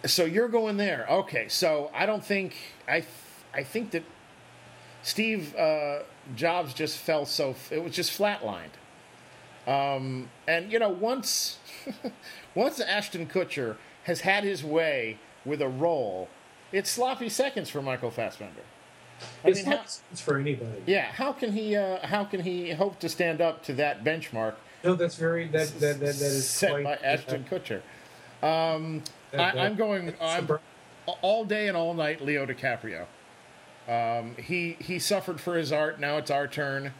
[0.05, 1.07] so you're going there.
[1.09, 2.55] Okay, so I don't think,
[2.87, 3.07] I, th-
[3.55, 4.05] I think that
[5.03, 6.01] Steve uh,
[6.35, 8.75] Jobs just fell so it was just flatlined.
[9.67, 11.59] Um, and you know, once
[12.55, 16.29] once Ashton Kutcher has had his way with a role,
[16.73, 18.63] it's sloppy seconds for Michael Fassbender.
[19.45, 20.83] I It's mean, not it's for anybody.
[20.87, 24.55] yeah, how can he uh, how can he hope to stand up to that benchmark
[24.85, 27.81] No, that's very that that that, that is set quite, by Ashton Kutcher?
[28.47, 30.15] Um, I, that- I'm going.
[30.21, 30.49] I'm,
[31.23, 33.07] all day and all night Leo DiCaprio.
[33.89, 36.01] Um, he he suffered for his art.
[36.01, 36.93] Now it's our turn,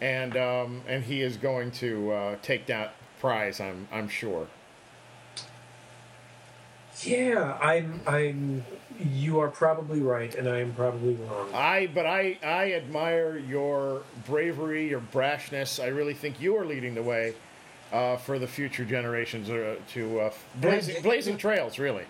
[0.00, 3.60] and um, and he is going to uh, take that prize.
[3.60, 4.46] I'm I'm sure.
[7.02, 8.00] Yeah, I'm.
[8.06, 8.64] I'm.
[9.00, 11.48] You are probably right, and I am probably wrong.
[11.54, 15.82] I but I I admire your bravery, your brashness.
[15.82, 17.34] I really think you are leading the way
[17.92, 21.78] uh, for the future generations uh, to uh, blazing, blazing trails.
[21.78, 22.04] Really,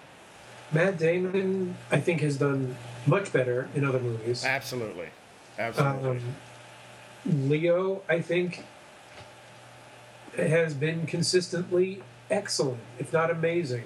[0.73, 4.45] Matt Damon, I think, has done much better in other movies.
[4.45, 5.09] absolutely,
[5.59, 6.11] absolutely.
[6.19, 8.65] Um, Leo, I think,
[10.37, 13.85] has been consistently excellent, if not amazing.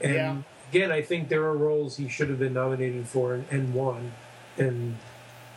[0.00, 0.36] And Yeah.
[0.70, 4.12] again, I think there are roles he should have been nominated for and, won,
[4.58, 4.96] and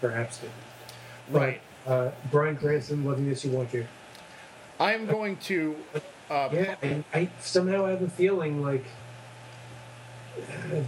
[0.01, 0.53] perhaps didn't.
[1.31, 1.61] But, right.
[1.87, 3.87] Uh, Bryan Cranston, loving this, you want you.
[4.79, 5.75] I'm going to.
[6.29, 8.83] Uh, Yeah, I, I somehow have a feeling like
[10.39, 10.81] uh,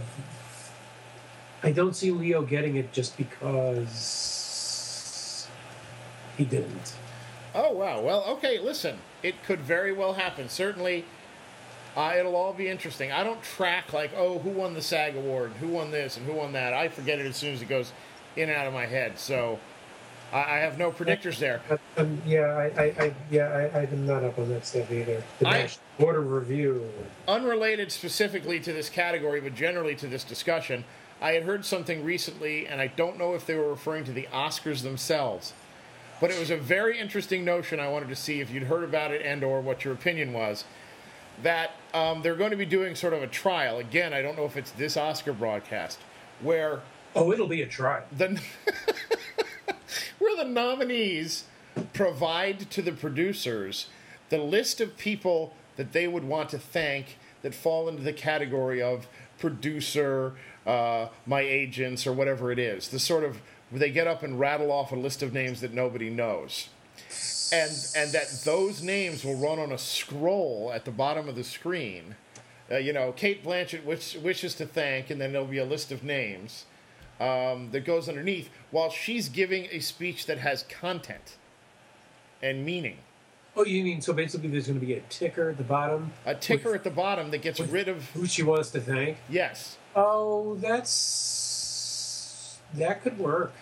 [1.62, 4.68] I don't see Leo getting it just because
[6.36, 6.94] he didn't.
[7.54, 8.00] Oh wow.
[8.00, 8.58] Well, okay.
[8.58, 10.48] Listen, it could very well happen.
[10.48, 11.04] Certainly,
[11.96, 13.10] uh, it'll all be interesting.
[13.10, 16.34] I don't track like, oh, who won the SAG award, who won this, and who
[16.34, 16.74] won that.
[16.74, 17.92] I forget it as soon as it goes
[18.36, 19.18] in and out of my head.
[19.18, 19.58] So
[20.32, 21.60] I, I have no predictors there.
[21.96, 22.42] Um, yeah,
[22.76, 25.22] I, I, yeah, I, I'm not up on that stuff either.
[25.38, 25.68] The I-
[26.00, 26.88] of Review.
[27.26, 30.84] Unrelated specifically to this category, but generally to this discussion,
[31.20, 34.28] I had heard something recently, and I don't know if they were referring to the
[34.32, 35.52] Oscars themselves.
[36.20, 37.80] But it was a very interesting notion.
[37.80, 40.64] I wanted to see if you'd heard about it and/or what your opinion was.
[41.42, 43.78] That um, they're going to be doing sort of a trial.
[43.78, 45.98] Again, I don't know if it's this Oscar broadcast,
[46.40, 46.80] where
[47.14, 48.02] Oh, it'll be a trial.
[48.16, 48.40] the
[50.38, 51.44] the nominees
[51.92, 53.88] provide to the producers
[54.30, 58.82] the list of people that they would want to thank that fall into the category
[58.82, 59.06] of
[59.38, 60.34] producer,
[60.66, 62.88] uh, my agents, or whatever it is.
[62.88, 66.08] The sort of they get up and rattle off a list of names that nobody
[66.10, 66.68] knows.
[67.52, 71.44] And, and that those names will run on a scroll at the bottom of the
[71.44, 72.16] screen.
[72.70, 75.92] Uh, you know, Cate Blanchett wish, wishes to thank, and then there'll be a list
[75.92, 76.64] of names
[77.20, 81.36] um, that goes underneath while she's giving a speech that has content
[82.42, 82.98] and meaning.
[83.56, 86.12] Oh, you mean so basically there's going to be a ticker at the bottom?
[86.24, 89.16] A ticker with, at the bottom that gets rid of who she wants to thank?
[89.28, 89.78] Yes.
[89.96, 93.52] Oh, that's that could work.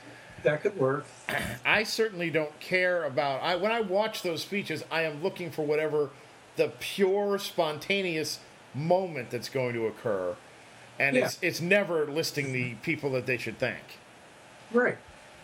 [0.42, 1.06] That could work.
[1.64, 5.64] I certainly don't care about I when I watch those speeches, I am looking for
[5.64, 6.10] whatever
[6.56, 8.40] the pure spontaneous
[8.74, 10.36] moment that's going to occur.
[10.98, 11.26] And Yeah.
[11.26, 13.98] it's it's never listing the people that they should thank.
[14.72, 14.98] Right.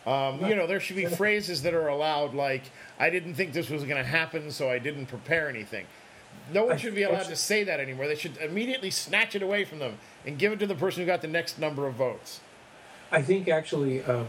[0.07, 2.63] Um, you know, there should be phrases that are allowed, like
[2.99, 5.87] "I didn't think this was going to happen, so I didn't prepare anything."
[6.53, 8.09] No one should be allowed to say that anymore.
[8.09, 11.07] They should immediately snatch it away from them and give it to the person who
[11.07, 12.41] got the next number of votes.
[13.13, 14.27] I think actually um,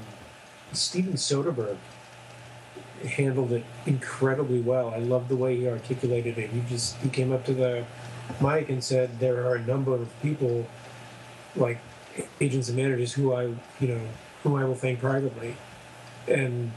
[0.73, 1.77] Steven Soderbergh
[3.07, 4.89] handled it incredibly well.
[4.93, 6.49] I love the way he articulated it.
[6.51, 7.85] He just he came up to the
[8.41, 10.67] mic and said there are a number of people
[11.55, 11.79] like
[12.39, 13.43] agents and managers who I
[13.79, 14.01] you know
[14.43, 15.55] who I will thank privately,
[16.27, 16.71] and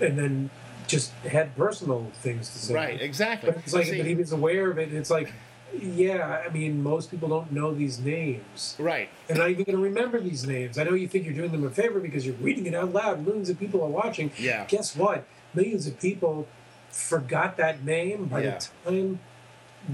[0.00, 0.50] and then
[0.86, 2.74] just had personal things to say.
[2.74, 3.00] Right?
[3.00, 3.50] Exactly.
[3.52, 4.88] But it's like, See, but he was aware of it.
[4.88, 5.32] And it's like,
[5.80, 8.74] yeah, I mean, most people don't know these names.
[8.76, 9.08] right.
[9.28, 10.78] They're not even going to remember these names.
[10.78, 13.24] I know you think you're doing them a favor because you're reading it out loud.
[13.24, 14.32] Millions of people are watching.
[14.36, 14.64] Yeah.
[14.66, 15.24] Guess what?
[15.54, 16.48] Millions of people
[16.90, 18.58] forgot that name by Yeah.
[18.84, 19.20] the time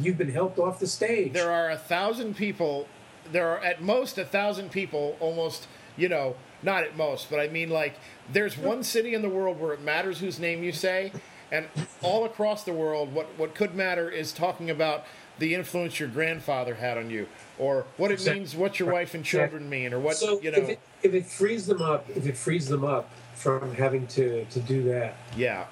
[0.01, 1.35] you've been helped off the stage.
[1.35, 2.89] There are a thousand people.
[3.33, 5.17] There are at most a thousand people.
[5.21, 7.95] Almost, you know, not at most, but I mean like
[8.33, 8.67] there's hmm.
[8.67, 11.13] one city in the world where it matters whose name you say,
[11.51, 11.67] and
[12.03, 15.05] all across the world, what what could matter is talking about
[15.39, 17.27] the influence your grandfather had on you,
[17.59, 20.59] or what it means, what your wife and children mean, or what so you know.
[20.59, 24.45] if it, if it frees them up, if it frees them up from having to,
[24.47, 25.67] to do that, yeah.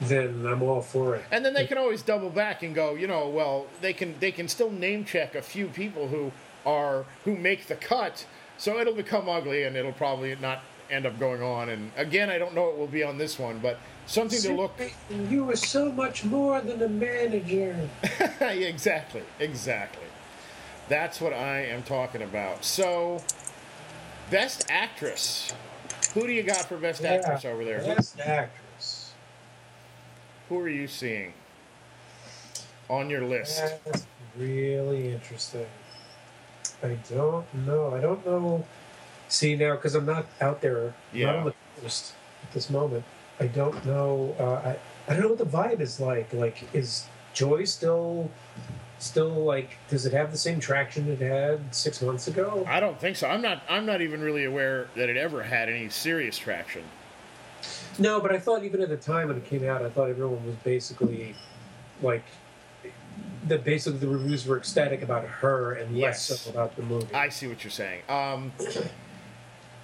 [0.00, 1.24] then I'm all for it.
[1.30, 4.32] And then they can always double back and go, you know, well, they can they
[4.32, 6.32] can still name check a few people who
[6.64, 8.26] are who make the cut,
[8.58, 11.68] so it'll become ugly and it'll probably not end up going on.
[11.68, 14.72] And again, I don't know it will be on this one, but something to look.
[15.28, 17.88] You were so much more than a manager.
[18.40, 20.06] exactly, exactly.
[20.88, 22.64] That's what I am talking about.
[22.64, 23.22] So,
[24.30, 25.52] best actress.
[26.14, 27.78] Who do you got for best actress over there?
[27.78, 29.12] Best actress.
[30.48, 31.32] Who are you seeing
[32.88, 33.62] on your list?
[33.84, 35.66] That's really interesting.
[36.82, 37.94] I don't know.
[37.94, 38.64] I don't know.
[39.28, 41.26] See now, because I'm not out there, Yeah.
[41.26, 43.04] not on the coast at this moment.
[43.38, 44.34] I don't know.
[44.38, 44.76] Uh, I
[45.08, 46.32] I don't know what the vibe is like.
[46.32, 48.30] Like, is Joy still
[48.98, 49.70] still like?
[49.88, 52.64] Does it have the same traction it had six months ago?
[52.68, 53.28] I don't think so.
[53.28, 53.62] I'm not.
[53.68, 56.82] I'm not even really aware that it ever had any serious traction.
[57.98, 60.44] No, but I thought even at the time when it came out, I thought everyone
[60.46, 61.34] was basically
[62.02, 62.24] like
[63.48, 63.64] that.
[63.64, 66.40] Basically, the reviews were ecstatic about her and less Yes.
[66.42, 67.12] so about the movie.
[67.14, 68.02] I see what you're saying.
[68.08, 68.52] Um,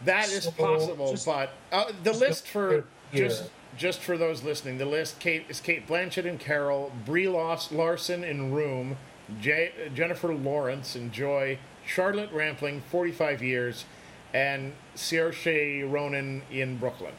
[0.04, 4.78] that is So, possible, just- but uh, the list for just just for those listening,
[4.78, 8.96] the list Kate is Cate Blanchett and Carol, Brie Larson in Room,
[9.40, 13.84] Jay, Jennifer Lawrence in Joy, Charlotte Rampling, 45 years,
[14.32, 17.12] and Saoirse Ronan in Brooklyn.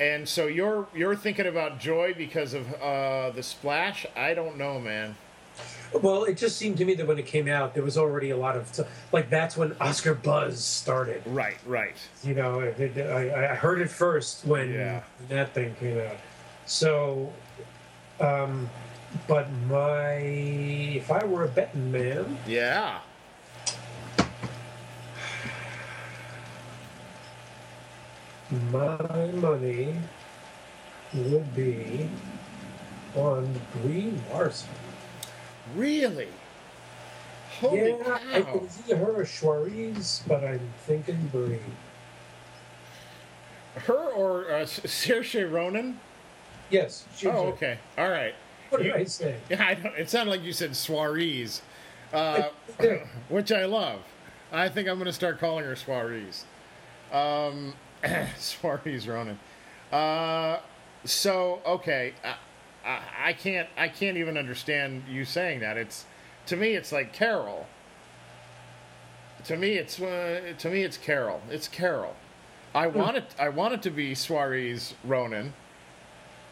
[0.00, 4.04] And so you're you're thinking about Joy because of uh, the splash?
[4.16, 5.16] I don't know, man.
[6.00, 8.36] Well, it just seemed to me that when it came out, there was already a
[8.36, 8.80] lot of
[9.12, 11.22] like that's when Oscar buzz started.
[11.26, 11.96] Right, right.
[12.24, 15.02] You know, it, it- I, I heard it first when Yeah.
[15.28, 16.16] that thing came out.
[16.64, 17.32] So,
[18.20, 18.70] um,
[19.28, 23.00] but my if I were a betting man, Yeah.
[28.70, 29.94] My money
[31.14, 32.08] would be
[33.14, 34.68] on Brie Larson.
[35.74, 36.28] Really?
[37.60, 41.58] Holy yeah, I, can see her or Suarez, but I'm thinking Brie.
[43.74, 45.98] Her or uh, Saoirse Ronan?
[46.70, 47.06] Yes.
[47.24, 47.78] Oh, a- okay.
[47.96, 48.34] All right.
[48.70, 49.36] What did You- I say?
[49.48, 51.62] Yeah, I don't, it sounded like you said Suarez,
[52.12, 52.48] uh,
[53.28, 54.00] which I love.
[54.50, 56.44] I think I'm going to start calling her Suarez.
[57.12, 57.74] Um,
[58.38, 59.38] Suarez Ronan.
[59.92, 60.58] Uh,
[61.04, 62.34] so okay, I,
[62.88, 65.76] I, I can't I can't even understand you saying that.
[65.76, 66.06] It's
[66.46, 67.66] to me it's like Carol.
[69.44, 71.40] To me it's uh, to me it's Carol.
[71.50, 72.14] It's Carol.
[72.74, 73.34] I want it.
[73.38, 75.52] I want it to be Suarez Ronan.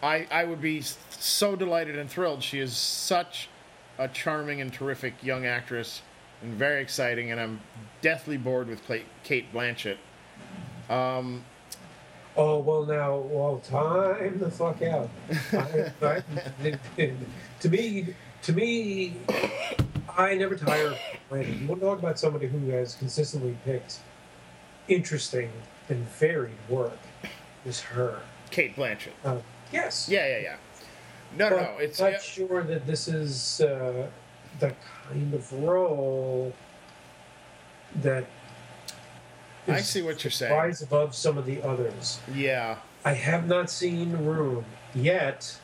[0.02, 2.42] I I would be so delighted and thrilled.
[2.42, 3.48] She is such
[3.98, 6.02] a charming and terrific young actress,
[6.42, 7.30] and very exciting.
[7.30, 7.60] And I'm
[8.02, 8.82] deathly bored with
[9.22, 9.96] Cate Blanchett.
[10.90, 11.44] Um,
[12.36, 15.10] Oh well, now well, time the fuck out.
[15.52, 16.22] I- I-
[17.60, 19.14] to me, to me,
[20.16, 20.88] I never tire.
[20.88, 20.98] of
[21.30, 21.60] Blanchett.
[21.60, 23.98] You want to talk about somebody who has consistently picked
[24.88, 25.50] interesting
[25.88, 26.98] and varied work?
[27.64, 28.20] Is her.
[28.50, 29.10] Cate Blanchett.
[29.24, 29.38] Uh,
[29.72, 30.08] yes.
[30.08, 30.56] Yeah, yeah, yeah.
[31.36, 31.78] No, no, But no.
[31.78, 34.06] It's not yeah, sure that this is uh,
[34.60, 34.74] the
[35.10, 36.54] kind of role
[37.96, 38.24] that.
[39.68, 40.52] I see what you're saying.
[40.52, 42.18] Rise above some of the others.
[42.34, 42.76] yeah.
[43.02, 45.58] I have not seen Room yet.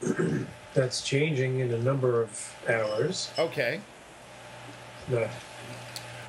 [0.74, 3.30] That's changing in a number of hours.
[3.36, 3.80] Okay.
[5.08, 5.28] Not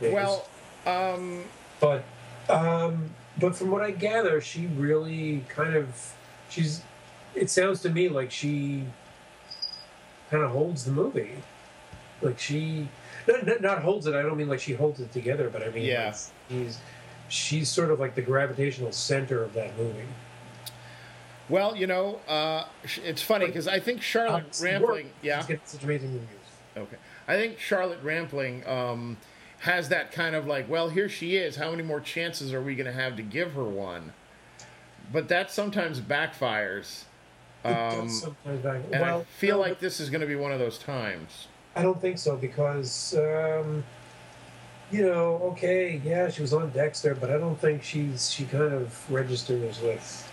[0.02, 0.12] days.
[0.14, 0.48] Well,
[0.88, 1.44] um,
[1.80, 2.04] but
[2.50, 6.14] um, but from what I gather, she really kind of
[6.50, 6.82] she's.
[7.36, 8.86] It sounds to me like she
[10.32, 11.34] kind of holds the movie.
[12.24, 12.88] Like she
[13.28, 14.16] not, not, not holds it.
[14.16, 16.08] I don't mean like she holds it together, but I mean Yeah.
[16.08, 16.16] like
[16.50, 16.80] she's
[17.30, 20.04] she's sort of like the gravitational center of that movie.
[21.48, 22.66] well, you know, uh,
[23.04, 25.10] it's funny because I think Charlotte Um, Rampling.
[25.22, 25.42] Yeah.
[25.66, 26.30] such amazing reviews.
[26.78, 26.98] Okay.
[27.28, 29.18] I think Charlotte Rampling um,
[29.60, 31.56] has that kind of like, well, here she is.
[31.56, 34.14] How many more chances are we going to have to give her one?
[35.12, 37.04] But that sometimes backfires.
[37.66, 38.82] Um, sometimes back.
[38.92, 41.48] and well, I feel no, like this is going to be one of those times.
[41.76, 43.84] I don't think so because, um,
[44.92, 48.74] you know, okay, yeah, she was on Dexter, but I don't think she's she kind
[48.74, 50.32] of registers with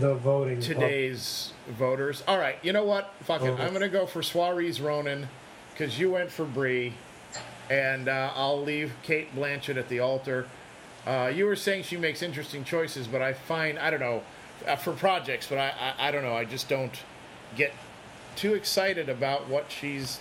[0.00, 0.56] the voting.
[0.56, 2.22] pub- Today's voters.
[2.26, 3.12] All right, you know what?
[3.22, 3.48] Fuck it.
[3.50, 3.56] Oh.
[3.62, 5.28] I'm going to go for Suarez Ronan
[5.72, 6.94] because you went for Brie,
[7.70, 10.46] and uh, I'll leave Cate Blanchett at the altar.
[11.06, 14.22] Uh, you were saying she makes interesting choices, but I find I don't know
[14.66, 16.34] uh, for projects, but I, I I don't know.
[16.34, 16.98] I just don't
[17.56, 17.72] get
[18.36, 20.18] too excited about what she's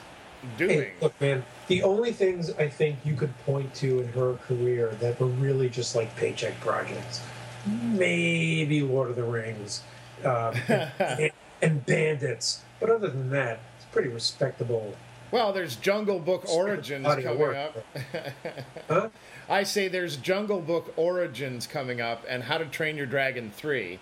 [0.58, 0.80] doing.
[0.80, 4.96] Hey, look, man, the only things I think you could point to in her career
[5.00, 7.22] that were really just like paycheck projects,
[7.66, 9.82] maybe Lord of the Rings,
[10.24, 10.54] um,
[11.00, 11.32] and,
[11.62, 12.62] and Bandits.
[12.80, 14.96] But other than that, it's pretty respectable.
[15.32, 17.56] Well, there's Jungle Book Origins coming work.
[17.56, 17.78] up.
[18.90, 19.10] Huh?
[19.50, 23.98] I say there's Jungle Book Origins coming up and How to Train Your Dragon 3.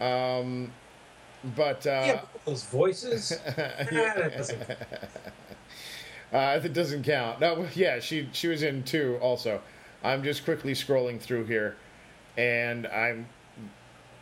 [0.00, 0.72] Um,
[1.56, 3.32] but uh, yeah, but those voices.
[3.56, 4.68] nah, doesn't
[6.32, 7.40] uh, it doesn't count.
[7.40, 9.60] No, yeah, she she was in two also.
[10.02, 11.76] I'm just quickly scrolling through here,
[12.36, 13.26] and I'm.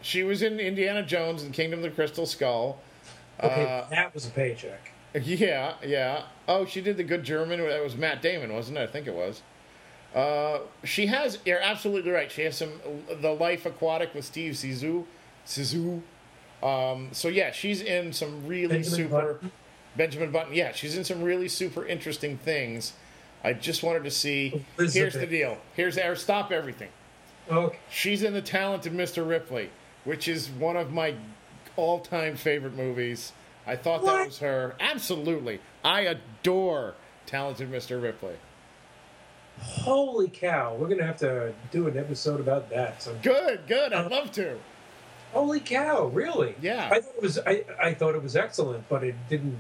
[0.00, 2.80] She was in Indiana Jones and Kingdom of the Crystal Skull.
[3.42, 4.92] Okay, Uh, that was a paycheck.
[5.14, 6.24] Yeah, yeah.
[6.46, 7.60] Oh, she did the good German.
[7.60, 8.82] That was Matt Damon, wasn't it?
[8.82, 9.42] I think it was.
[10.14, 11.38] Uh, she has.
[11.44, 12.30] You're absolutely right.
[12.30, 12.72] She has some.
[13.20, 15.04] The Life Aquatic with Steve Zissou.
[15.46, 16.02] Zissou.
[16.62, 19.34] Um, so yeah, she's in some really Benjamin super.
[19.34, 19.52] Button.
[19.98, 20.54] Benjamin Button.
[20.54, 22.94] Yeah, she's in some really super interesting things.
[23.44, 24.64] I just wanted to see.
[24.78, 25.58] Here's the deal.
[25.74, 26.88] Here's our stop everything.
[27.50, 27.78] Okay.
[27.90, 29.28] She's in the talented Mr.
[29.28, 29.70] Ripley,
[30.04, 31.14] which is one of my
[31.76, 33.32] all-time favorite movies.
[33.66, 34.74] I thought that was her.
[34.80, 35.60] Absolutely.
[35.84, 36.94] I adore
[37.26, 38.02] talented Mr.
[38.02, 38.36] Ripley.
[39.60, 40.76] Holy cow!
[40.76, 43.02] We're gonna have to do an episode about that.
[43.02, 43.92] So, Good, good.
[43.92, 44.56] I'd um, love to.
[45.32, 46.06] holy cow!
[46.06, 46.54] Really?
[46.62, 46.88] Yeah.
[46.92, 47.38] I thought it was.
[47.44, 49.58] I, I thought it was excellent, but it didn't.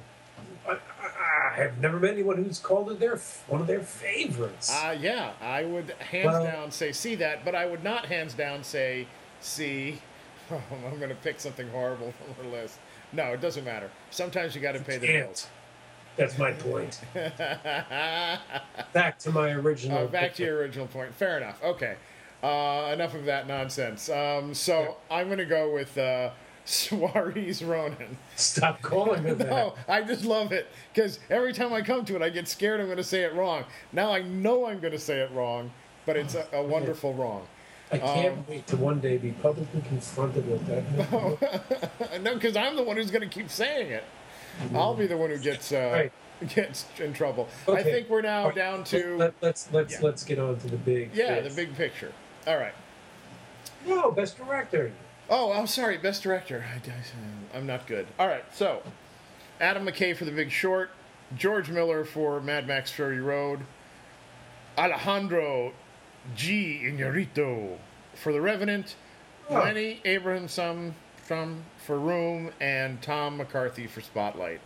[1.58, 3.16] Have never met anyone who's called it their
[3.48, 4.72] one of their favorites.
[4.72, 8.34] Uh, yeah, I would hands Well- down say see that, but I would not hands
[8.34, 9.06] down say
[9.40, 10.00] see.
[10.50, 12.78] Oh, I'm going to pick something horrible from her list.
[13.12, 13.90] No, it doesn't matter.
[14.10, 15.26] Sometimes you got to pay the Can't.
[15.26, 15.46] bills.
[16.16, 17.02] That's my point.
[17.12, 18.40] Back
[19.18, 19.98] to my original.
[19.98, 21.14] Uh, back to your original point.
[21.14, 21.62] Fair enough.
[21.62, 21.96] Okay.
[22.42, 24.08] Uh, enough of that nonsense.
[24.08, 26.30] Um, so I'm going to go with uh,
[26.68, 28.18] Suarez Ronan.
[28.36, 29.48] Stop calling it that.
[29.48, 32.78] No, I just love it because every time I come to it, I get scared
[32.80, 33.64] I'm going to say it wrong.
[33.92, 35.70] Now I know I'm going to say it wrong,
[36.04, 37.46] but it's a, a wonderful wrong.
[37.90, 42.20] I can't Um, wait to one day be publicly confronted with that.
[42.22, 44.04] no, because I'm the one who's going to keep saying it.
[44.74, 46.12] I'll be the one who gets uh, Right.
[46.54, 47.48] gets in trouble.
[47.66, 50.00] I think we're now right, down to Let, let's let's Yeah.
[50.02, 51.10] let's get on to the big.
[51.14, 52.12] yeah the big picture.
[52.46, 52.74] All right.
[53.86, 54.92] No, best director.
[55.30, 56.64] Oh, I'm sorry, best director.
[57.54, 58.06] I, am not good.
[58.18, 58.82] All right, so
[59.60, 60.90] Adam McKay for The Big Short,
[61.36, 63.60] George Miller for Mad Max Fury Road,
[64.76, 65.72] Alejandro
[66.34, 66.80] G.
[66.84, 67.76] Iñárritu
[68.14, 68.96] for The Revenant,
[69.50, 69.54] Oh.
[69.54, 74.60] Lenny Abrahamson from for Room, and Tom McCarthy for Spotlight.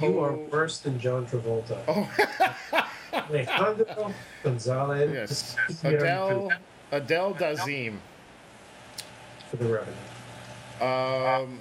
[0.00, 0.24] You Oh.
[0.24, 1.78] are worse than John Travolta.
[1.88, 5.10] Oh, Alejandro Gonzalez.
[5.12, 5.56] yes.
[5.84, 6.50] Adele,
[6.92, 7.98] Adele Dazeem.
[9.50, 9.92] For the revenue.
[10.80, 11.58] Um,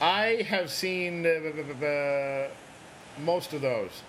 [0.00, 2.48] I have seen uh,
[3.22, 4.02] most of those,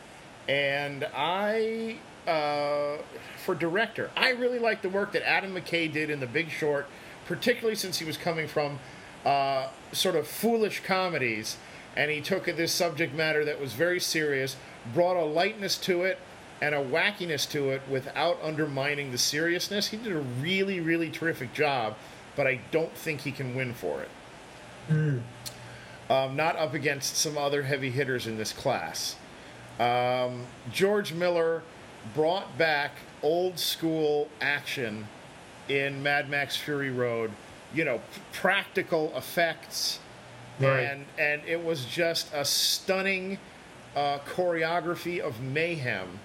[0.50, 2.98] and I, uh,
[3.46, 6.88] for director, I really like the work that Adam McKay did in The Big Short,
[7.26, 8.80] particularly since he was coming from
[9.24, 11.58] uh, sort of foolish comedies,
[11.96, 14.56] and he took this subject matter that was very serious,
[14.94, 16.18] brought a lightness to it
[16.64, 19.88] and a wackiness to it without undermining the seriousness.
[19.88, 21.96] He did a really, really terrific job,
[22.38, 24.10] but I don't think he can win for it.
[26.10, 29.18] Um, not up against some other heavy hitters in this class.
[29.78, 31.64] Um, George Miller
[32.16, 32.92] brought back
[33.22, 35.08] old school action
[35.68, 37.32] in Mad Max Fury Road.
[37.74, 38.02] You know,
[38.32, 40.00] practical effects,
[40.60, 40.82] Right.
[40.82, 43.38] and and it was just a stunning
[43.96, 46.20] uh, choreography of mayhem,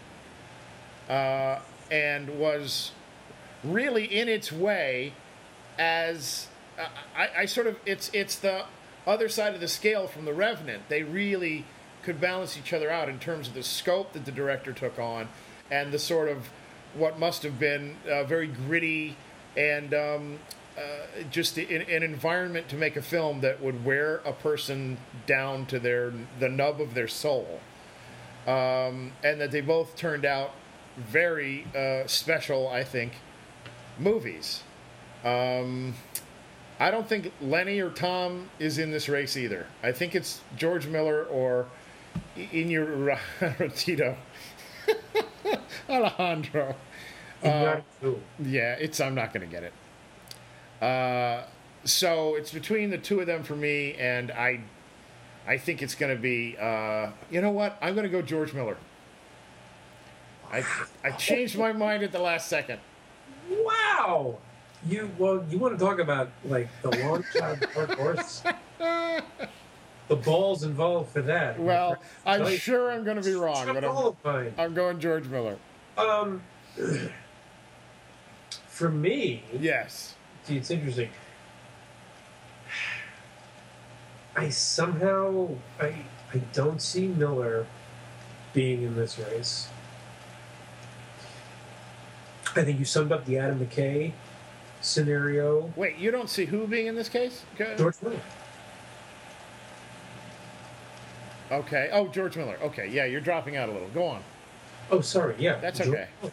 [1.09, 1.59] uh,
[1.91, 2.93] and was
[3.65, 5.13] really in its way
[5.79, 6.49] as
[7.17, 8.65] I, I sort of it's it's the
[9.07, 10.89] other side of the scale from the Revenant.
[10.89, 11.65] They really
[12.03, 15.29] could balance each other out in terms of the scope that the director took on,
[15.71, 16.51] and the sort of
[16.95, 19.17] what must have been uh, very gritty
[19.57, 20.39] and um,
[20.77, 24.97] uh, just an, an environment to make a film that would wear a person
[25.27, 27.61] down to their the nub of their soul,
[28.47, 30.53] um, and that they both turned out
[30.99, 32.69] very uh, special.
[32.69, 33.13] I think
[33.99, 34.63] movies.
[35.25, 35.95] Um,
[36.81, 39.67] I don't think Lenny or Tom is in this race either.
[39.83, 41.67] I think it's George Miller or
[42.37, 44.17] Iñárritu.
[45.89, 46.77] Alejandro.
[47.43, 48.21] Iñárritu.
[48.39, 50.85] Yeah, it's I'm not going to get it.
[50.85, 51.45] Uh,
[51.85, 54.61] so it's between the two of them for me, and I,
[55.47, 56.57] I think it's going to be.
[56.61, 57.77] Uh, you know what?
[57.81, 58.77] I'm going to go George Miller.
[60.53, 60.65] I
[61.05, 62.81] I changed my mind at the last second.
[63.51, 64.39] Wow.
[64.87, 68.43] You well, you want to talk about like the long time dark horse?
[68.79, 71.59] the balls involved for that.
[71.59, 74.55] Well, I'm Like, sure I'm going to be wrong, but I'm.
[74.57, 75.57] I'm going George Miller.
[75.99, 76.43] Um,
[78.69, 80.15] for me, Yes.
[80.45, 81.11] see, it's interesting.
[84.37, 85.49] I somehow
[85.81, 87.67] I I don't see Miller
[88.53, 89.69] being in this race.
[92.57, 94.13] I think you summed up the Adam McKay
[94.81, 95.73] scenario.
[95.77, 97.45] Wait, you don't see who being in this case?
[97.57, 98.21] Go- George Miller.
[101.51, 101.89] Okay.
[101.93, 102.59] Oh, George Miller.
[102.63, 102.89] Okay.
[102.89, 103.89] Yeah, you're dropping out a little.
[103.89, 104.23] Go on.
[104.91, 105.35] Oh, sorry.
[105.39, 106.09] Yeah, That's George okay.
[106.23, 106.33] Miller.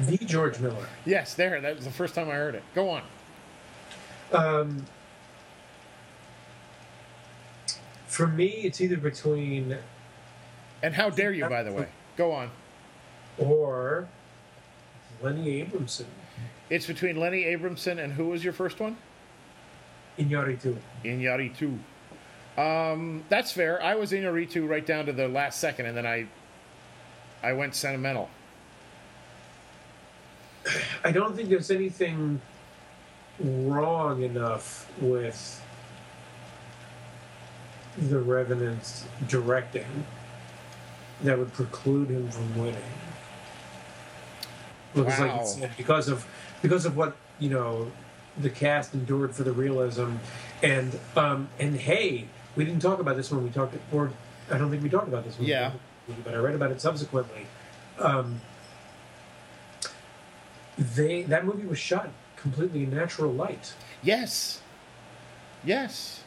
[0.00, 0.86] the George Miller.
[1.04, 1.60] Yes, there.
[1.60, 2.62] That was the first time I heard it.
[2.74, 3.02] Go on.
[4.32, 4.86] Um,
[8.06, 9.76] for me, it's either between
[10.82, 11.88] And how dare you, by the way?
[12.16, 12.50] Go on.
[13.38, 14.08] or
[15.22, 16.06] Lenny Abramson.
[16.70, 18.96] It's between Lenny Abramson and who was your first one?
[20.18, 20.76] Iñárritu.
[21.04, 21.78] Inyaritu.
[22.56, 23.82] Um, that's fair.
[23.82, 26.26] I was Inyaritu right down to the last second, and then I,
[27.42, 28.28] I went sentimental.
[31.04, 32.40] I don't think there's anything
[33.40, 35.62] wrong enough with
[37.98, 40.06] the Revenant's directing
[41.22, 42.82] that would preclude him from winning.
[44.94, 45.40] Because, like Wow.
[45.40, 46.26] you said, because of
[46.60, 47.90] because of what you know,
[48.38, 50.16] the cast endured for the realism,
[50.62, 52.26] and um, and hey,
[52.56, 54.12] we didn't talk about this when we talked, or
[54.50, 55.38] I don't think we talked about this.
[55.38, 55.70] When Yeah.
[55.70, 57.46] talked about the movie, but I read about it subsequently.
[57.98, 58.40] Um,
[60.78, 63.74] they that movie was shot completely in natural light.
[64.02, 64.60] Yes.
[65.64, 66.22] Yes.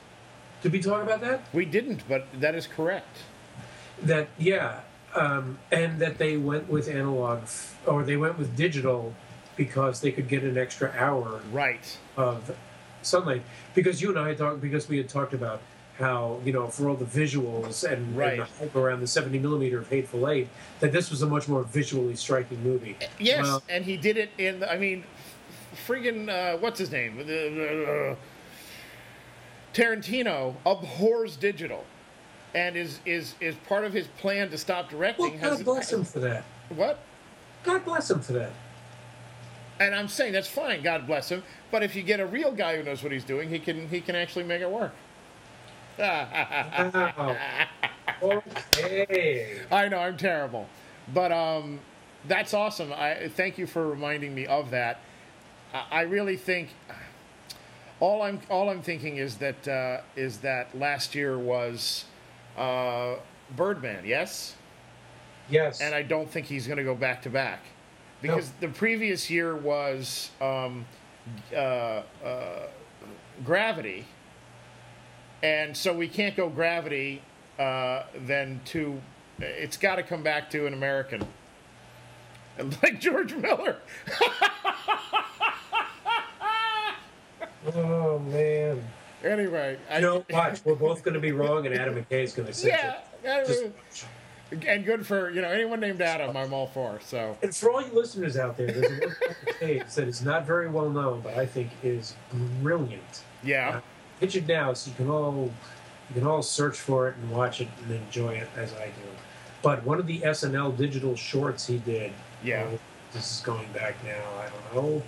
[0.61, 1.41] Did we talk about that?
[1.53, 3.18] We didn't, but that is correct.
[4.01, 4.82] That yeah,
[5.16, 9.13] um, and that they went with analog f- or they went with digital
[9.55, 11.97] because they could get an extra hour Right.
[12.18, 12.55] of
[13.01, 13.41] sunlight.
[13.74, 15.61] Because you and I had talked because we had talked about
[15.97, 18.34] how you know for all the visuals and, Right.
[18.34, 20.49] and the hype around the seventy millimeter of Hateful Eight
[20.82, 22.97] that this was a much more visually striking movie.
[23.18, 24.63] Yes, Well, and he did it in.
[24.66, 25.05] I mean,
[25.88, 27.20] friggin' uh, what's his name?
[27.22, 28.16] Uh,
[29.74, 31.86] Tarantino abhors digital,
[32.56, 35.39] and is is is part of his plan to stop directing.
[35.39, 36.43] well, has God bless him for that.
[36.70, 36.99] What?
[37.64, 38.51] God bless him for that.
[39.80, 40.82] And I'm saying that's fine.
[40.82, 41.43] God bless him.
[41.70, 43.99] But if you get a real guy who knows what he's doing, he can he
[44.01, 44.93] can actually make it work.
[45.99, 47.38] Wow.
[48.24, 49.60] okay.
[49.72, 50.68] I know I'm terrible,
[51.14, 51.80] but um,
[52.28, 52.93] that's awesome.
[52.93, 55.01] I thank you for reminding me of that.
[55.74, 56.70] I, I really think
[57.99, 62.06] all I'm all I'm thinking is that uh, is that last year was
[62.58, 63.16] uh,
[63.56, 64.56] Birdman, yes,
[65.49, 65.82] Yes.
[65.82, 67.60] and I don't think he's going to go back to back
[68.22, 70.86] because the previous year was um,
[71.53, 71.58] uh,
[72.24, 72.68] uh,
[73.43, 74.06] Gravity,
[75.43, 77.22] and so we can't go Gravity.
[77.60, 78.99] Uh, then to,
[79.39, 81.26] it's got to come back to an American,
[82.84, 83.78] like George Miller.
[87.74, 88.84] Oh man.
[89.26, 90.63] Anyway, I, You know, watch.
[90.63, 93.47] We're both going to be wrong, and Adam McKay is going to say yeah, it.
[93.47, 94.05] Just
[94.67, 96.38] and good for you know anyone named Adam.
[96.38, 96.99] I'm all for.
[97.03, 99.13] So And for all you listeners out there, there's
[99.47, 102.15] a case that is not very well known, but I think is
[102.61, 103.23] brilliant.
[103.43, 103.82] yeah, Uh,
[104.19, 105.51] pitch it now, so you can all
[106.09, 109.09] you can all search for it and watch it and enjoy it as I do.
[109.63, 112.13] But one of the SNL digital shorts he did.
[112.43, 112.65] Yeah.
[112.65, 112.78] uh,
[113.13, 114.21] this is going back now.
[114.39, 115.03] I don't know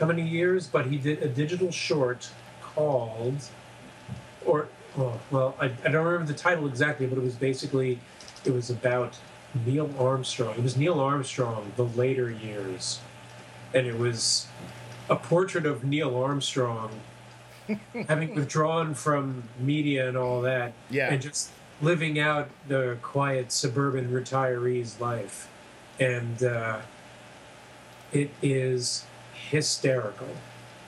[0.00, 2.30] how many years, but he did a digital short
[2.74, 3.36] called,
[4.50, 7.98] or oh, well, I, I don't remember the title exactly, but it was basically
[8.44, 9.16] it was about
[9.66, 10.54] Neil Armstrong.
[10.56, 13.00] It was Neil Armstrong, the later years,
[13.74, 14.46] and it was
[15.08, 16.90] a portrait of Neil Armstrong
[18.08, 21.12] having withdrawn from media and all that, Yeah.
[21.12, 21.50] and just
[21.82, 25.48] living out the quiet suburban retiree's life,
[25.98, 26.80] and uh,
[28.12, 29.04] it is
[29.50, 30.28] hysterical,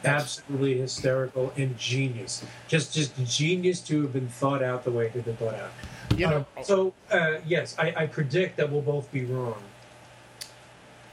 [0.05, 2.45] absolutely hysterical and genius.
[2.69, 5.71] Just, just genius to have been thought out the way it had been thought out.
[6.17, 6.47] you know.
[6.57, 9.63] Um, so uh, yes, I, I predict that we'll both be wrong.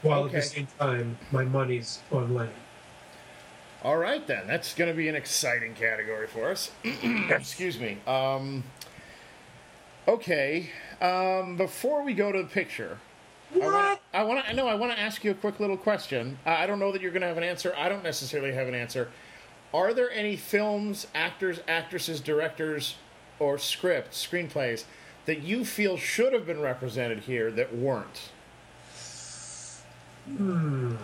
[0.01, 2.51] While at the same time, my money's on Lenny.
[3.83, 4.47] All right, then.
[4.47, 6.71] That's going to be an exciting category for us.
[7.29, 7.97] Excuse me.
[8.07, 8.63] Um,
[10.07, 10.69] okay.
[11.01, 12.99] Um, before we go to the picture,
[13.53, 14.01] What?
[14.13, 14.49] I want to.
[14.49, 14.67] I know.
[14.67, 16.37] I want to ask you a quick little question.
[16.45, 17.73] I don't know that you're going to have an answer.
[17.77, 19.09] I don't necessarily have an answer.
[19.73, 22.95] Are there any films, actors, actresses, directors,
[23.39, 24.85] or scripts, screenplays
[25.25, 28.29] that you feel should have been represented here that weren't?
[30.25, 30.95] Hmm.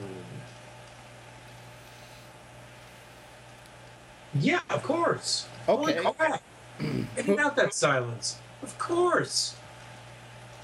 [4.40, 5.48] Yeah, of course.
[5.68, 5.94] Okay.
[5.94, 6.42] Holy crap!
[7.18, 8.38] Edit out that silence.
[8.62, 9.56] Of course.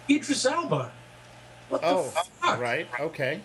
[0.09, 0.91] Idris Elba.
[1.71, 2.59] What Oh, fuck?
[2.59, 2.87] right.
[2.99, 3.41] Okay.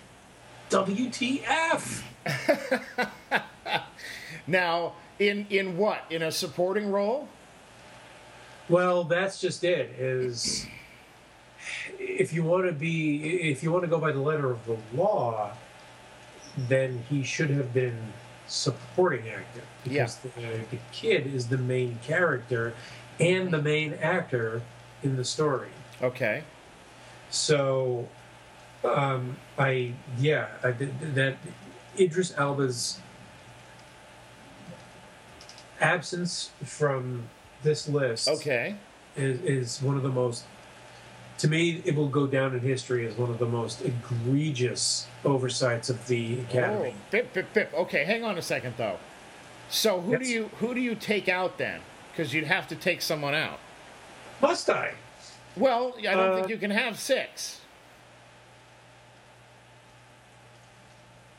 [0.70, 2.02] WTF?
[4.48, 6.04] Now, in in what?
[6.08, 7.28] In a supporting role?
[8.68, 9.90] Well, that's just it.
[9.98, 10.66] Is
[11.98, 14.76] if you want to be, if you want to go by the letter of the
[14.94, 15.50] law,
[16.56, 18.12] then he should have been
[18.46, 20.28] supporting actor because the,
[20.70, 22.72] the kid is the main character
[23.18, 24.62] and the main actor
[25.02, 25.70] in the story.
[26.00, 26.44] Okay.
[27.30, 28.08] So,
[28.84, 31.36] um, I yeah, I did that.
[31.98, 33.00] Idris Elba's
[35.80, 37.24] absence from
[37.62, 38.76] this list Okay.
[39.16, 40.44] is, is one of the most
[41.38, 45.90] to me it will go down in history as one of the most egregious oversights
[45.90, 47.74] of the academy Oh, bip, bip, bip.
[47.74, 48.98] Okay, hang on a second though.
[49.68, 51.80] So who do you who do you take out then?
[52.12, 53.58] Because you'd have to take someone out.
[54.40, 54.92] must i
[55.56, 57.60] Well, I don't Uh, think you can have six.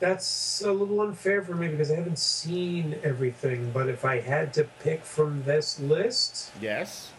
[0.00, 4.52] That's a little unfair for me because i haven't seen everything but if i had
[4.54, 7.10] to pick from this list Yes.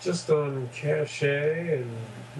[0.00, 1.90] just on cachet and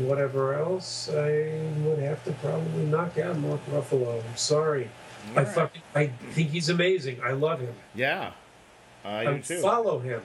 [0.06, 4.88] whatever else i would have to probably knock out mark ruffalo i'm sorry
[5.34, 5.54] i Alright.
[5.54, 8.32] fucking i think he's amazing i love him Yeah.
[9.04, 9.60] I do too.
[9.62, 10.20] follow him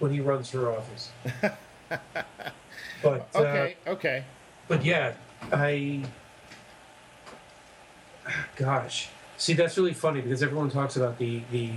[0.00, 1.10] when he runs for office.
[3.02, 3.76] but uh, Okay.
[3.86, 4.24] Okay.
[4.66, 5.12] but yeah,
[5.52, 6.02] I
[8.56, 11.70] gosh, see that's really funny because everyone talks about the the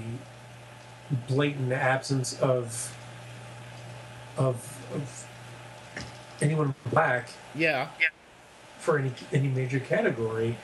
[1.27, 2.95] blatant absence of
[4.37, 4.55] of,
[4.93, 5.27] of
[6.41, 7.89] anyone black Yeah.
[8.79, 10.57] for any any major category.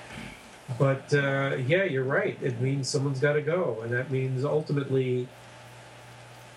[0.77, 2.37] But uh, yeah, you're right.
[2.41, 5.27] It means someone's got to go, and that means ultimately,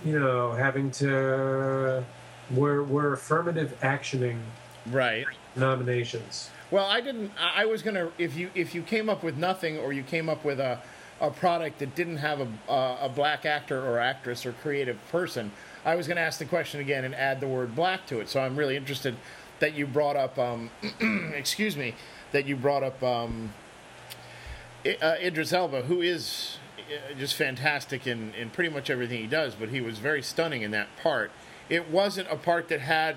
[0.05, 2.05] you know, having to
[2.51, 4.39] we're we're affirmative actioning
[4.87, 5.27] Right.
[5.57, 6.51] nominations.
[6.71, 7.33] Well, I didn't.
[7.39, 8.11] I was gonna.
[8.17, 10.81] If you if you came up with nothing, or you came up with a,
[11.21, 15.51] a product that didn't have a a, black actor or actress or creative person,
[15.85, 18.29] I was gonna ask the question again and add the word black to it.
[18.29, 19.17] So I'm really interested
[19.59, 20.39] that you brought up.
[20.39, 20.71] Um,
[21.35, 21.95] excuse me,
[22.31, 23.53] that you brought up um,
[24.87, 29.57] uh, Idris Elba, who is uh, just fantastic in in pretty much everything he does.
[29.57, 31.33] But he was very stunning in that part.
[31.69, 33.17] It wasn't a part that had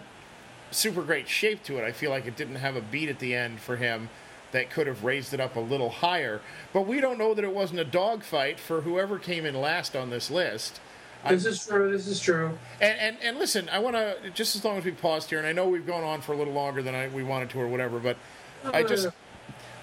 [0.72, 1.84] super great shape to it.
[1.84, 4.10] I feel like it didn't have a beat at the end for him
[4.52, 6.42] that could have raised it up a little higher.
[6.72, 10.10] But we don't know that it wasn't a dogfight for whoever came in last on
[10.10, 10.80] this list.
[11.28, 11.92] This is true.
[11.92, 12.58] This is true.
[12.82, 15.48] And and, and listen, I want to just as long as we paused here, and
[15.48, 17.68] I know we've gone on for a little longer than I, we wanted to or
[17.68, 18.18] whatever, but
[18.66, 19.08] I just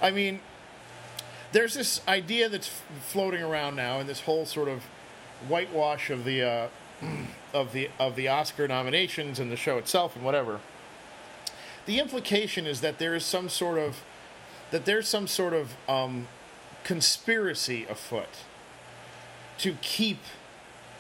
[0.03, 0.41] I mean,
[1.53, 2.71] there's this idea that's
[3.01, 4.85] floating around now, and this whole sort of
[5.49, 6.69] whitewash of the uh,
[7.55, 10.61] of the of the Oscar nominations and the show itself and whatever.
[11.91, 14.05] The implication is that there is some sort of
[14.71, 16.29] that there's some sort of um,
[16.85, 18.29] conspiracy afoot
[19.59, 20.19] to keep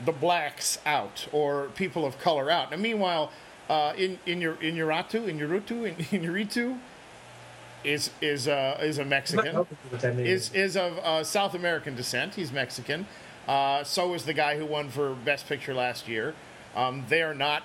[0.04, 2.72] the blacks out or people of color out.
[2.72, 3.30] And meanwhile,
[3.68, 6.80] uh, in in your in Uratu, in Urutu, in, in Uritu,
[7.84, 9.68] is is uh, is a Mexican.
[10.02, 12.34] Is is of uh, South American descent.
[12.34, 13.06] He's Mexican.
[13.46, 16.34] Uh, so is the guy who won for Best Picture last year.
[16.74, 17.62] Um, they are not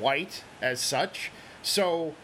[0.00, 1.30] white as such.
[1.62, 2.14] So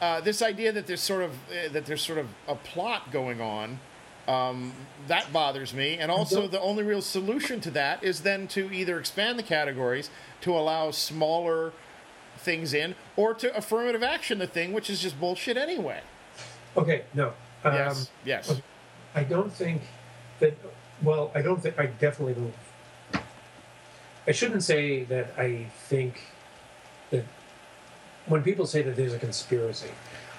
[0.00, 3.40] uh, this idea that there's sort of uh, that there's sort of a plot going
[3.40, 3.80] on
[4.28, 4.72] um,
[5.06, 5.96] that bothers me.
[5.96, 10.10] And also, the only real solution to that is then to either expand the categories
[10.42, 11.72] to allow smaller
[12.36, 16.00] things in, or to affirmative action the thing, which is just bullshit anyway.
[16.76, 17.32] okay, no.
[17.64, 18.10] Um, yes.
[18.24, 18.62] Yes.
[19.14, 19.82] I don't think
[20.38, 20.56] that.
[21.02, 21.78] Well, I don't think.
[21.78, 23.22] I definitely don't.
[24.26, 26.20] I shouldn't say that I think
[28.28, 29.90] when people say that there's a conspiracy,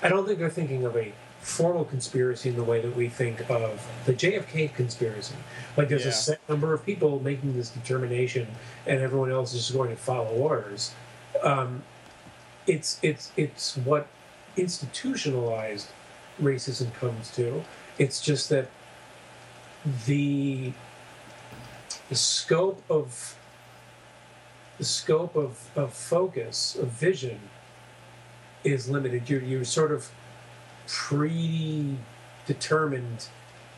[0.02, 1.12] I don't think they're thinking of a
[1.42, 5.36] formal conspiracy in the way that we think of the JFK conspiracy.
[5.78, 6.10] Like there's Yeah.
[6.10, 8.48] a set number of people making this determination,
[8.86, 10.92] and everyone else is just going to follow orders.
[11.44, 11.84] Um,
[12.68, 14.08] it's it's it's what
[14.58, 15.88] institutionalized
[16.42, 17.64] racism comes to.
[17.98, 18.68] It's just that
[20.06, 20.74] the
[22.10, 23.36] the scope of
[24.78, 27.40] the scope of, of focus of vision
[28.64, 29.30] is limited.
[29.30, 30.10] You're you're sort of
[30.88, 33.28] predetermined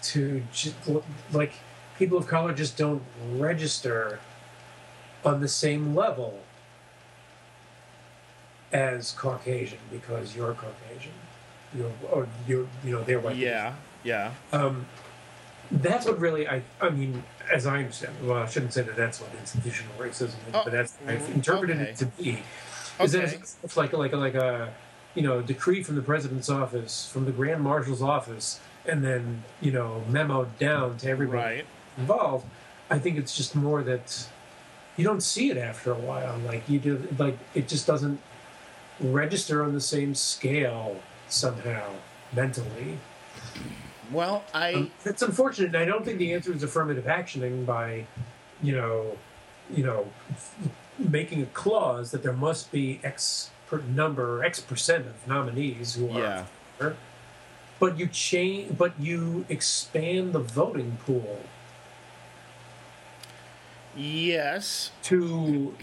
[0.02, 0.76] to just
[1.32, 1.54] like
[1.98, 3.04] people of color just don't
[3.36, 4.20] register
[5.24, 6.40] on the same level
[8.74, 11.12] as Caucasian because you're Caucasian.
[11.76, 13.36] You're or you're you know they're white.
[13.36, 13.76] Yeah.
[14.04, 14.32] Yeah.
[14.52, 14.88] Um,
[15.72, 18.14] that's what really I I mean, as I understand.
[18.24, 21.78] Well, I shouldn't say that that's what institutional racism is, Oh, but that's I've interpreted
[21.78, 21.90] okay.
[21.92, 22.40] it to be.
[23.04, 23.36] Is Okay.
[23.36, 24.74] it's, it's like like like a
[25.16, 29.72] you know decree from the president's office, from the grand marshal's office, and then you
[29.72, 31.66] know memoed down to everybody Right.
[31.98, 32.46] involved.
[32.90, 34.28] I think it's just more that
[34.98, 36.38] you don't see it after a while.
[36.40, 38.20] Like you do, like it just doesn't
[39.00, 41.90] register on the same scale somehow
[42.34, 43.00] mentally.
[44.12, 44.74] Well, I.
[44.74, 45.74] Um, it's unfortunate.
[45.76, 48.06] I don't think the answer is affirmative actioning by,
[48.62, 49.18] you know,
[49.74, 50.06] you know,
[51.10, 56.10] making a clause that there must be X per number, X percent of nominees who
[56.12, 56.20] are.
[56.20, 56.46] Yeah.
[56.78, 56.96] fair.
[57.80, 61.40] But you change, but you expand the voting pool
[63.96, 64.92] Yes.
[65.04, 65.76] to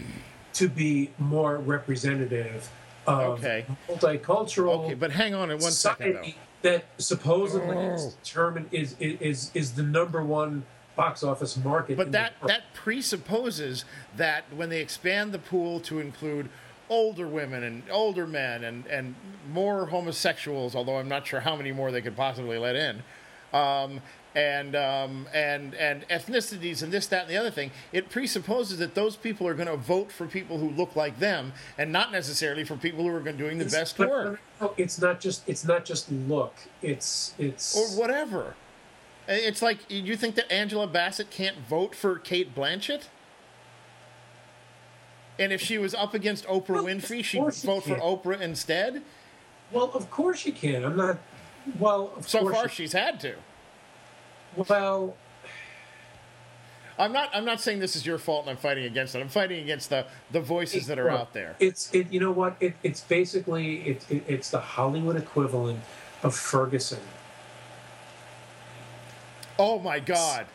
[0.53, 2.69] to be more representative
[3.05, 3.65] of Okay.
[3.87, 6.31] multicultural Okay, but hang on in one second though.
[6.63, 7.93] that supposedly Oh.
[7.93, 10.65] is determined is is is the number one
[10.99, 11.95] box office market.
[11.97, 13.85] But that that presupposes
[14.17, 16.49] that when they expand the pool to include
[16.89, 19.15] older women and older men and and
[19.51, 23.03] more homosexuals, although I'm not sure how many more they could possibly let in,
[23.53, 24.01] um,
[24.35, 28.93] and um, and and ethnicities and this that and the other thing, it presupposes that
[28.93, 32.65] those people are going to vote for people who look like them and not necessarily
[32.65, 34.41] for people who are going doing the It's- best but- work
[34.77, 36.53] it's not just it's not just look.
[36.81, 38.55] It's it's or whatever.
[39.31, 43.03] It's like you think that Angela Bassett can't vote for Cate Blanchett?
[45.37, 47.95] And if she was up against Oprah Well, Winfrey, she'd she vote for.
[47.95, 49.03] Oprah instead.
[49.71, 50.83] Well, of course she can.
[50.83, 51.19] I'm not.
[51.77, 53.35] Well, of So course far, you- she's had to.
[54.55, 55.15] well,
[56.97, 57.29] I'm not.
[57.33, 59.19] I'm not saying this is your fault, and I'm fighting against it.
[59.21, 61.55] I'm fighting against the the voices that are Well, out there.
[61.59, 62.11] It's it.
[62.11, 62.57] You know what?
[62.59, 65.79] It, it's basically it, it, it's the Hollywood equivalent
[66.23, 66.99] of Ferguson.
[69.59, 70.45] Oh my God!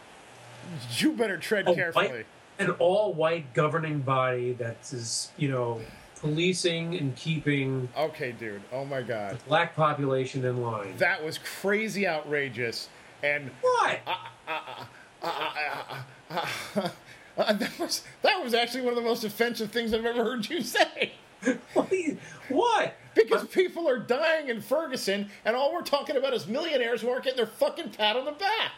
[0.96, 2.08] You better tread A carefully.
[2.08, 2.26] white-
[2.58, 5.80] an all-white governing body that is, you know,
[6.20, 8.62] policing and keeping Okay, dude.
[8.72, 9.38] Oh my God.
[9.40, 10.94] the black population in line.
[10.98, 12.88] That was crazy outrageous,
[13.22, 14.00] and what?
[17.36, 20.62] that was that was actually one of the most offensive things I've ever heard you
[20.62, 21.12] say.
[21.74, 21.90] What?
[21.90, 22.16] do you-
[22.48, 22.94] what?
[23.14, 27.24] Because people are dying in Ferguson, and all we're talking about is millionaires who aren't
[27.24, 28.72] getting their fucking pat on the back.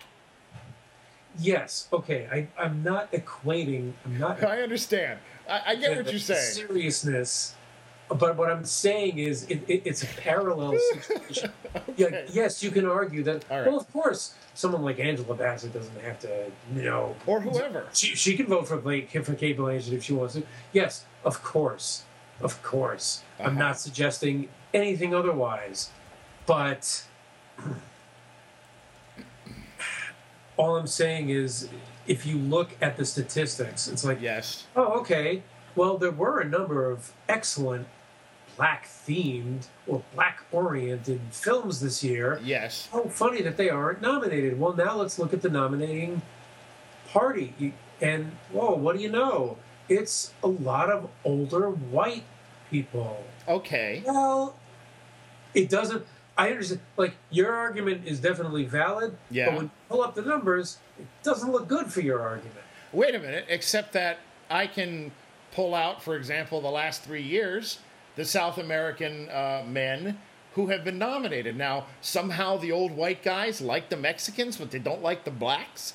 [1.39, 1.89] Yes.
[1.93, 2.29] Okay.
[2.31, 3.93] I, I'm not equating.
[4.05, 4.43] I'm not.
[4.55, 5.19] I understand.
[5.49, 6.41] I, I get what you're saying.
[6.69, 7.55] Seriousness.
[8.09, 11.51] But what I'm saying is, it, it, it's a parallel situation.
[11.97, 13.45] yeah, yes, you can argue that.
[13.51, 13.67] Right.
[13.67, 17.87] Well, of course, someone like Angela Bassett doesn't have to, you know, Or whoever.
[17.93, 20.45] She, she can vote for Blake for Cate Blanchett if she wants to.
[20.73, 22.05] Yes, of course,
[22.41, 23.23] of course.
[23.41, 23.59] I'm Uh-huh.
[23.59, 25.91] not suggesting anything otherwise,
[26.47, 27.05] but
[30.57, 31.69] all I'm saying is,
[32.07, 34.67] if you look at the statistics, it's like, Yes.
[34.77, 35.43] oh, okay.
[35.75, 37.87] Well, there were a number of excellent
[38.57, 42.41] black themed or black oriented films this year.
[42.43, 42.89] Yes.
[42.93, 44.59] Oh, funny that they aren't nominated.
[44.59, 46.23] Well, now let's look at the nominating
[47.13, 47.75] party.
[48.01, 49.59] And, whoa, what do you know?
[49.89, 52.25] It's a lot of older white
[52.71, 53.25] people.
[53.47, 54.03] Okay.
[54.07, 54.57] Well,
[55.55, 56.05] it doesn't.
[56.39, 56.81] I understand.
[56.97, 59.17] Like, your argument is definitely valid.
[59.31, 59.47] Yeah.
[59.47, 62.61] But when you pull up the numbers, it doesn't look good for your argument.
[62.93, 64.19] Wait a minute, except that
[64.51, 65.13] I can
[65.53, 67.79] pull out, for example, the last three years,
[68.17, 70.19] the South American uh, men
[70.55, 71.57] who have been nominated.
[71.57, 75.95] Now, somehow the old white guys like the Mexicans, but they don't like the blacks.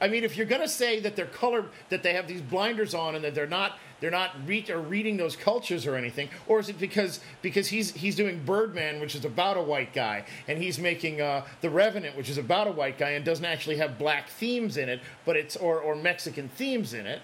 [0.00, 2.94] I mean, if you're going to say that they're color, that they have these blinders
[2.94, 6.58] on, and that they're not, they're not read or reading those cultures or anything, or
[6.58, 10.58] is it because because he's he's doing Birdman, which is about a white guy, and
[10.58, 13.98] he's making uh, The Revenant, which is about a white guy, and doesn't actually have
[13.98, 17.20] black themes in it, but it's or or Mexican themes in it.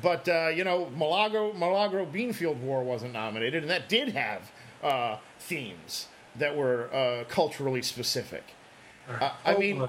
[0.00, 4.50] But uh, you know, Milagro Milagro Beanfield War wasn't nominated, and that did have
[4.82, 8.44] uh, themes that were uh, culturally specific.
[9.08, 9.88] Uh, I mean,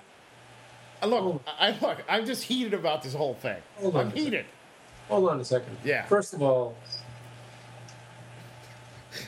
[1.05, 2.03] Look, I look.
[2.07, 3.57] I'm just heated about this whole thing.
[3.77, 4.23] Hold on I'm second.
[4.23, 4.45] heated.
[5.09, 5.77] hold on a second.
[5.83, 6.05] Yeah.
[6.05, 6.75] First of all,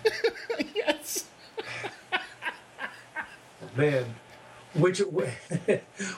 [0.76, 1.26] yes.
[3.76, 4.16] man,
[4.74, 5.00] which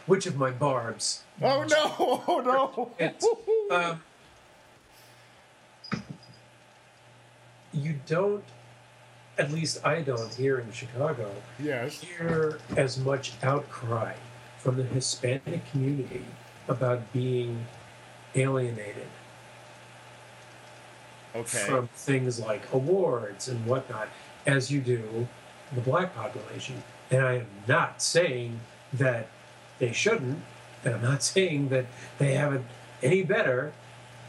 [0.05, 1.23] which of my barbs?
[1.41, 2.23] Oh no!
[2.27, 2.91] Oh
[3.69, 3.75] no!
[3.75, 4.01] Um,
[7.73, 8.43] you don't,
[9.37, 12.01] at least I don't here in Chicago, yes.
[12.01, 14.13] hear as much outcry
[14.67, 16.25] from the Hispanic community
[16.67, 17.65] about being
[18.35, 19.07] alienated
[21.33, 21.59] Okay.
[21.59, 24.09] from things like awards and whatnot
[24.45, 25.29] as you do
[25.73, 26.83] the black population.
[27.09, 28.59] And I am not saying
[28.91, 29.29] that
[29.79, 30.43] they shouldn't,
[30.83, 31.85] and I'm not saying that
[32.17, 32.63] they have it
[33.01, 33.71] any better,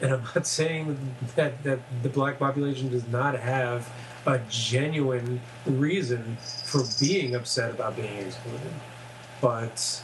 [0.01, 3.91] and I'm not saying that, that the black population does not have
[4.25, 8.73] a genuine reason for being upset about being excluded.
[9.41, 10.03] But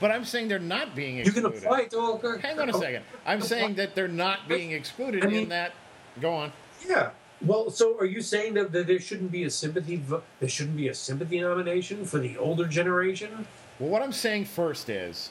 [0.00, 1.52] But I'm saying they're not being you excluded.
[1.52, 2.18] can apply it to all.
[2.38, 3.04] Hang on a second.
[3.26, 5.72] I'm saying that they're not being excluded I mean- in that.
[6.20, 6.52] Go on.
[6.88, 7.10] Yeah.
[7.42, 9.96] Well, so are you saying that, that there shouldn't be a sympathy?
[9.96, 13.46] vo- There shouldn't be a sympathy nomination for the older generation?
[13.78, 15.30] Well, what I'm saying first is,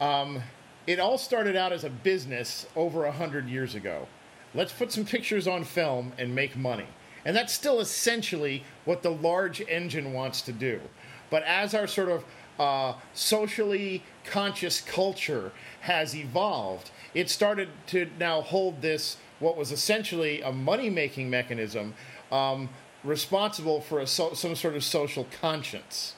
[0.00, 0.42] um,
[0.86, 4.06] it all started out as a business over a hundred years ago.
[4.54, 6.86] Let's put some pictures on film and make money,
[7.24, 10.80] and that's still essentially what the large engine wants to do.
[11.34, 12.24] But as our sort of
[12.60, 20.42] uh, socially conscious culture has evolved, it started to now hold this what was essentially
[20.42, 21.94] a money-making mechanism,
[22.30, 22.68] um,
[23.02, 26.14] responsible for a so- some sort of social conscience.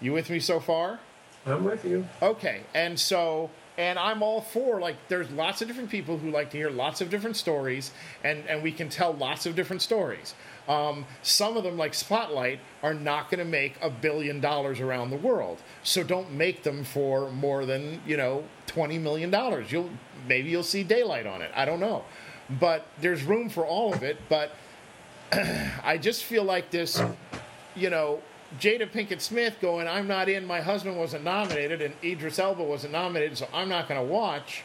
[0.00, 1.00] You with me so far?
[1.44, 2.06] I'm with you.
[2.22, 6.50] Okay, and so and I'm all for like there's lots of different people who like
[6.50, 7.92] to hear lots of different stories
[8.22, 10.34] and and we can tell lots of different stories.
[10.68, 15.10] Um, some of them like Spotlight are not going to make a billion dollars around
[15.10, 19.72] the world, so don't make them for more than you know twenty million dollars.
[19.72, 19.90] You'll
[20.28, 21.50] maybe you'll see daylight on it.
[21.54, 22.04] I don't know,
[22.60, 24.18] but there's room for all of it.
[24.28, 24.52] But
[25.32, 27.02] I just feel like this,
[27.74, 28.20] you know,
[28.60, 32.92] Jada Pinkett Smith going, I'm not in, my husband wasn't nominated, and Idris Elba wasn't
[32.92, 34.62] nominated, so I'm not going to watch.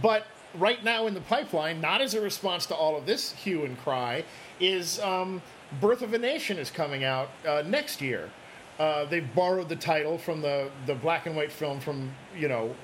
[0.00, 3.64] But right now in the pipeline, not as a response to all of this hue
[3.64, 4.24] and cry,
[4.60, 5.42] is um,
[5.80, 8.30] Birth of a Nation is coming out uh, next year.
[8.78, 12.74] Uh, they've borrowed the title from the, the black and white film from, you know,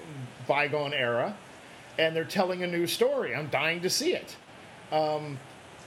[0.46, 1.36] bygone era,
[1.98, 3.34] and they're telling a new story.
[3.34, 4.36] I'm dying to see it.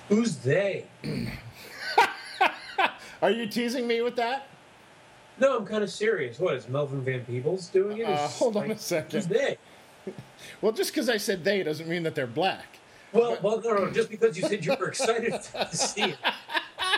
[0.09, 0.85] Who's they?
[3.23, 4.47] Are you teasing me with that?
[5.39, 6.39] No, I'm kind of serious.
[6.39, 8.03] What is Melvin Van Peebles doing it?
[8.05, 9.11] Uh, hold on a second.
[9.11, 9.57] Who's they?
[10.61, 12.77] Well, just because I said they doesn't mean that they're black.
[13.13, 13.91] Well, well, no, no.
[13.91, 16.17] Just because you said you were excited to see it,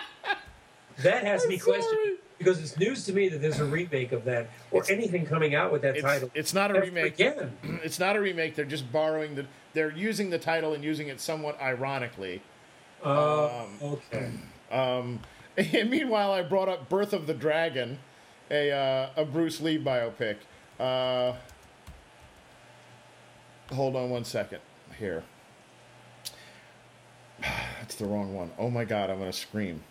[1.04, 1.78] that has me sorry.
[1.78, 5.54] questioning because it's news to me that there's a remake of that or anything coming
[5.54, 6.32] out with that It's, title.
[6.34, 7.14] it's not a remake.
[7.14, 8.56] Again, It's not a remake.
[8.56, 9.46] They're just borrowing the.
[9.74, 12.42] They're using the title and using it somewhat ironically.
[13.04, 14.32] uh, okay.
[14.72, 15.20] Um,
[15.74, 18.00] and meanwhile, I brought up Birth of the Dragon,
[18.52, 20.38] a uh, a Bruce Lee biopic.
[20.80, 21.34] Uh,
[23.74, 24.60] hold on one second.
[25.00, 25.24] Here.
[27.42, 28.52] That's the wrong one.
[28.58, 29.82] Oh my god, I'm gonna scream.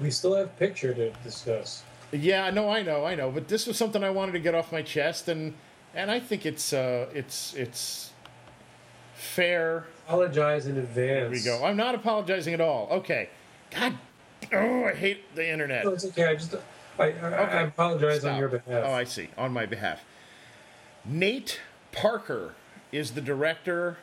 [0.00, 1.82] We still have picture to discuss.
[2.12, 4.72] Yeah, no, I know, I know, but this was something I wanted to get off
[4.72, 5.54] my chest, and
[5.94, 8.12] and I think it's uh, it's it's
[9.14, 9.86] fair.
[10.06, 10.96] Apologize in advance.
[10.96, 11.64] There we go.
[11.64, 12.88] I'm not apologizing at all.
[12.90, 13.28] Okay.
[13.70, 13.98] God,
[14.52, 15.84] oh, I hate the internet.
[15.84, 16.26] No, it's okay.
[16.26, 16.54] I just
[16.98, 18.84] I, I, I apologize on your behalf.
[18.86, 19.28] Oh, I see.
[19.36, 20.04] On my behalf.
[21.04, 21.60] Nate
[21.92, 22.54] Parker
[22.92, 23.98] is the director.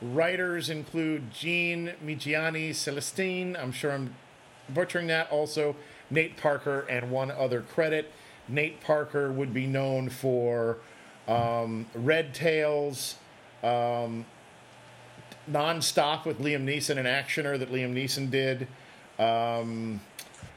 [0.00, 3.60] Writers include Jean McGianni Celestin.
[3.60, 4.14] I'm sure I'm
[4.68, 5.30] butchering that.
[5.30, 5.76] Also,
[6.10, 8.12] Nate Parker and one other credit.
[8.48, 10.78] Nate Parker would be known for
[11.28, 13.16] um, Red Tails,
[13.62, 14.26] um,
[15.50, 18.66] Nonstop with Liam Neeson, an actioner that Liam Neeson did.
[19.18, 20.00] Um,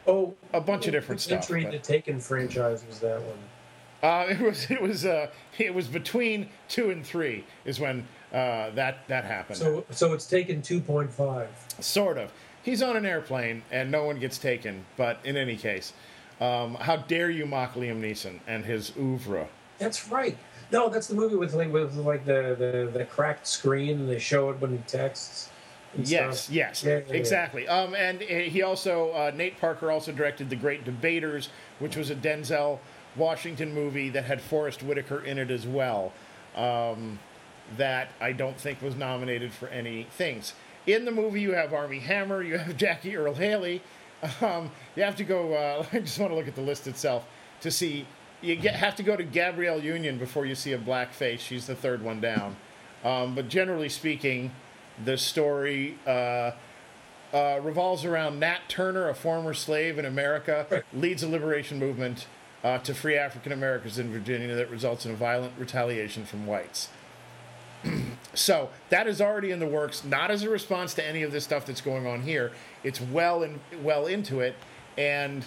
[0.08, 3.38] oh, a bunch of different stuff, Entry but- the Taken franchise was that one.
[4.04, 5.28] Uh, it was it was uh,
[5.58, 9.58] it was between two and three is when uh, that that happened.
[9.58, 11.48] So, so it's Taken 2.5.
[11.80, 12.32] sort of.
[12.64, 14.86] He's on an airplane and no one gets taken.
[14.98, 15.94] But in any case,
[16.42, 19.48] um, how dare you mock Liam Neeson and his oeuvre?
[19.78, 20.38] That's right.
[20.72, 24.20] No, that's the movie with like with like the the, the cracked screen and they
[24.20, 25.50] show it when he texts.
[26.04, 26.56] Yes, stuff.
[26.56, 27.14] yes, Yeah, yeah, yeah.
[27.16, 27.68] exactly.
[27.68, 32.10] Um, and uh, he also uh, Nate Parker also directed The Great Debaters, which was
[32.10, 32.80] a Denzel
[33.16, 36.12] Washington movie that had Forest Whitaker in it as well.
[36.56, 37.20] Um,
[37.78, 40.54] that I don't think was nominated for any things.
[40.86, 43.82] In the movie, you have Armie Hammer, you have Jackie Earle Haley.
[44.42, 45.54] Um, you have to go.
[45.54, 47.26] Uh, I just want to look at the list itself
[47.62, 48.06] to see.
[48.42, 51.42] You get, have to go to Gabrielle Union before you see a black face.
[51.42, 52.56] She's the third one down.
[53.04, 54.52] Um, but generally speaking,
[55.04, 56.52] the story uh,
[57.34, 62.28] uh, revolves around Nat Turner, a former slave in America, leads a liberation movement
[62.64, 66.90] uh, to free African Americans in Virginia that results in a violent retaliation from whites.
[68.34, 71.44] so that is already in the works, not as a response to any of this
[71.44, 72.52] stuff that's going on here.
[72.84, 74.56] It's well in, well into it,
[74.98, 75.46] and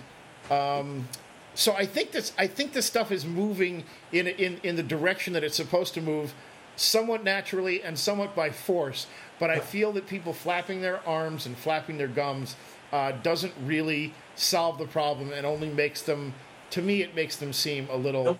[0.50, 1.08] um,
[1.54, 3.82] so I think this I think this stuff is moving
[4.12, 6.32] in in in the direction that it's supposed to move,
[6.78, 9.06] somewhat naturally and somewhat by force.
[9.38, 12.56] But I feel that people flapping their arms and flapping their gums
[12.92, 16.34] uh, doesn't really solve the problem and only makes them.
[16.70, 18.24] To me, it makes them seem a little.
[18.24, 18.38] Nope.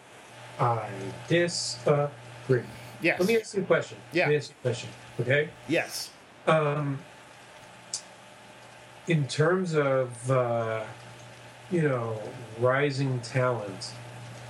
[0.61, 0.89] I
[1.29, 2.63] disagree.
[3.01, 3.21] Yes.
[3.21, 3.99] Let me ask you a question.
[4.13, 4.25] Yeah.
[4.25, 4.91] Let me ask you a question.
[5.21, 5.49] Okay.
[5.69, 6.11] Yes.
[6.47, 6.99] Um,
[9.07, 10.85] in terms of uh,
[11.71, 12.21] you know
[12.59, 13.93] rising talent,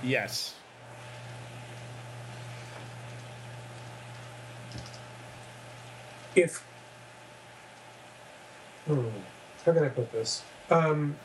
[0.03, 0.55] Yes.
[6.35, 6.63] If
[8.85, 9.07] hmm,
[9.65, 10.43] how can I put this?
[10.69, 11.15] Um,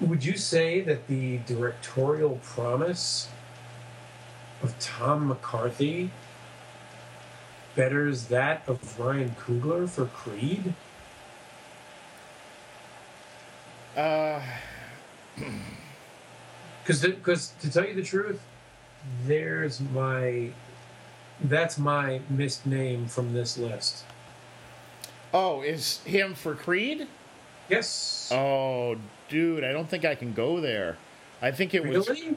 [0.00, 3.28] would you say that the directorial promise
[4.62, 6.10] of Tom McCarthy
[7.74, 10.74] betters that of Ryan Coogler for Creed?
[13.96, 14.40] Uh,
[16.88, 18.40] Because because to tell you the truth,
[19.26, 20.48] there's my
[21.42, 24.04] that's my missed name from this list.
[25.32, 27.06] oh, is him for Creed?
[27.68, 28.30] Yes.
[28.32, 28.96] Oh,
[29.28, 30.96] dude, I don't think I can go there.
[31.42, 32.08] I think it was.
[32.08, 32.36] really?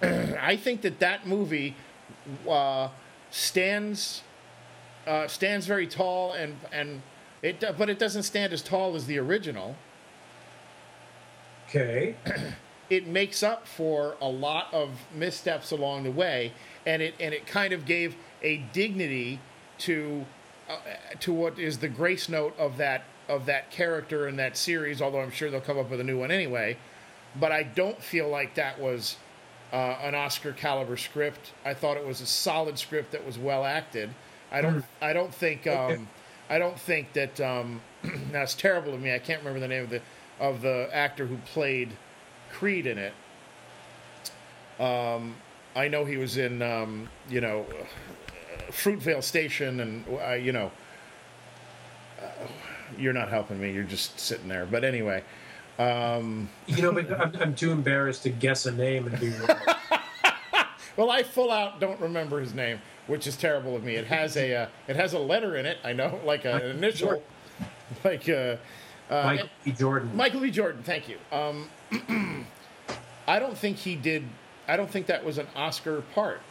[0.40, 1.74] I think that that movie
[2.48, 2.88] uh,
[3.30, 4.22] stands
[5.06, 7.02] uh, stands very tall and and
[7.42, 9.76] it but it doesn't stand as tall as the original.
[11.68, 12.14] Okay.
[12.90, 16.52] It makes up for a lot of missteps along the way,
[16.84, 19.40] and it and it kind of gave a dignity
[19.78, 20.24] to
[20.68, 20.76] uh,
[21.20, 25.00] to what is the grace note of that of that character in that series.
[25.02, 26.76] Although I'm sure they'll come up with a new one anyway,
[27.38, 29.16] but I don't feel like that was
[29.72, 31.52] uh, an Oscar caliber script.
[31.64, 34.10] I thought it was a solid script that was well acted.
[34.52, 34.84] I don't.
[35.00, 35.66] I don't think.
[35.66, 36.08] Um,
[36.48, 37.40] I don't think that.
[37.40, 37.80] Um,
[38.32, 39.14] that's terrible of me.
[39.14, 40.02] I can't remember the name of the
[40.40, 41.90] of the actor who played
[42.52, 43.12] Creed in it.
[44.80, 45.36] Um,
[45.76, 46.62] I know he was in.
[46.62, 47.66] Um, you know,
[48.70, 50.70] Fruitvale Station, and uh, you know.
[52.20, 52.26] Uh,
[52.98, 53.72] you're not helping me.
[53.72, 54.66] You're just sitting there.
[54.66, 55.22] But anyway.
[55.78, 59.58] Um, You know, but I'm, I'm too embarrassed to guess a name and be wrong.
[60.96, 63.94] Well, I full out don't remember his name, which is terrible of me.
[63.94, 65.78] It has a uh, it has a letter in it.
[65.82, 67.22] I know, like a, an initial,
[68.04, 68.56] like uh,
[69.08, 69.72] uh, Michael B.
[69.72, 70.14] Jordan.
[70.14, 70.50] Michael B.
[70.50, 70.82] Jordan.
[70.82, 71.16] Thank you.
[71.32, 71.70] Um,
[73.26, 74.24] I don't think he did.
[74.68, 76.42] I don't think that was an Oscar part.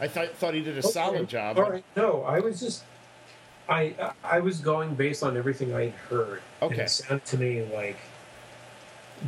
[0.00, 1.58] I thought thought he did a Okay, solid job.
[1.58, 1.84] All right.
[1.96, 2.84] No, I was just,
[3.68, 3.94] I
[4.24, 6.42] I was going based on everything I had heard.
[6.62, 6.82] Okay.
[6.84, 7.98] it sounded to me like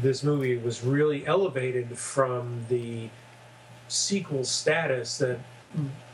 [0.01, 3.11] this movie was really elevated from the
[3.89, 5.39] sequel status that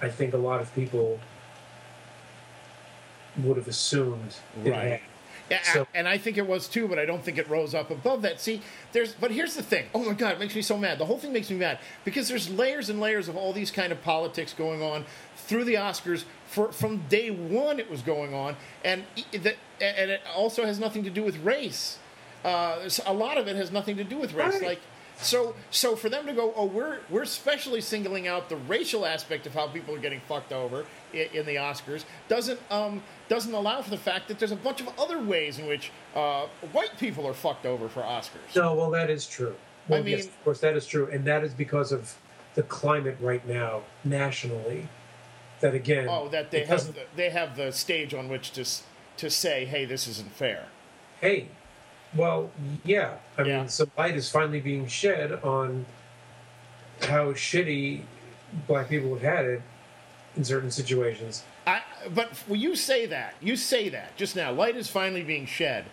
[0.02, 1.20] I think a lot of people
[3.44, 4.34] would have assumed
[4.64, 5.00] Right.
[5.50, 7.90] Yeah, So- and I think it was too, but I don't think it rose up
[7.90, 8.40] above that.
[8.40, 8.60] See,
[8.92, 9.86] there's but here's the thing.
[9.94, 10.98] Oh my god, it makes me so mad.
[10.98, 13.92] The whole thing makes me mad because there's layers and layers of all these kind
[13.92, 18.56] of politics going on through the Oscars for from day one it was going on,
[18.84, 21.98] and that and it also has nothing to do with race.
[22.44, 24.54] Uh, a lot of it has nothing to do with race.
[24.54, 24.62] Right.
[24.62, 24.80] Like,
[25.20, 29.46] so so for them to go, oh, we're we're specially singling out the racial aspect
[29.46, 33.82] of how people are getting fucked over in, in the Oscars doesn't um doesn't allow
[33.82, 37.26] for the fact that there's a bunch of other ways in which uh, white people
[37.26, 38.54] are fucked over for Oscars.
[38.56, 39.54] No, well, that is true.
[39.88, 42.16] Well, yes, mean- of course, that is true, and that is because of
[42.54, 44.88] the climate right now nationally.
[45.60, 48.64] That again, Oh, that they have the, they have the stage on which to
[49.16, 50.66] to say, hey, this isn't fair.
[51.20, 51.48] hey,
[52.16, 52.50] well,
[52.84, 53.58] yeah, I Yeah.
[53.60, 55.86] mean, some light is finally being shed on
[57.02, 58.02] how shitty
[58.66, 59.62] black people have had it
[60.36, 61.44] in certain situations.
[61.66, 61.82] I,
[62.14, 64.52] but when you say that, you say that just now.
[64.52, 65.84] Light is finally being shed.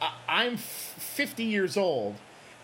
[0.00, 2.14] I, I'm 50 years old,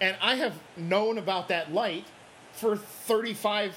[0.00, 2.04] and I have known about that light
[2.52, 3.74] for 35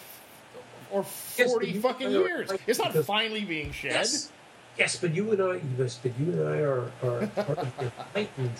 [0.91, 2.51] or 40 but you- fucking years.
[2.68, 3.93] It's not because- finally being shed.
[3.93, 4.32] Yes,
[4.78, 7.91] yes, but you and I, yes, but you and I are are part of the
[8.15, 8.51] enlightened.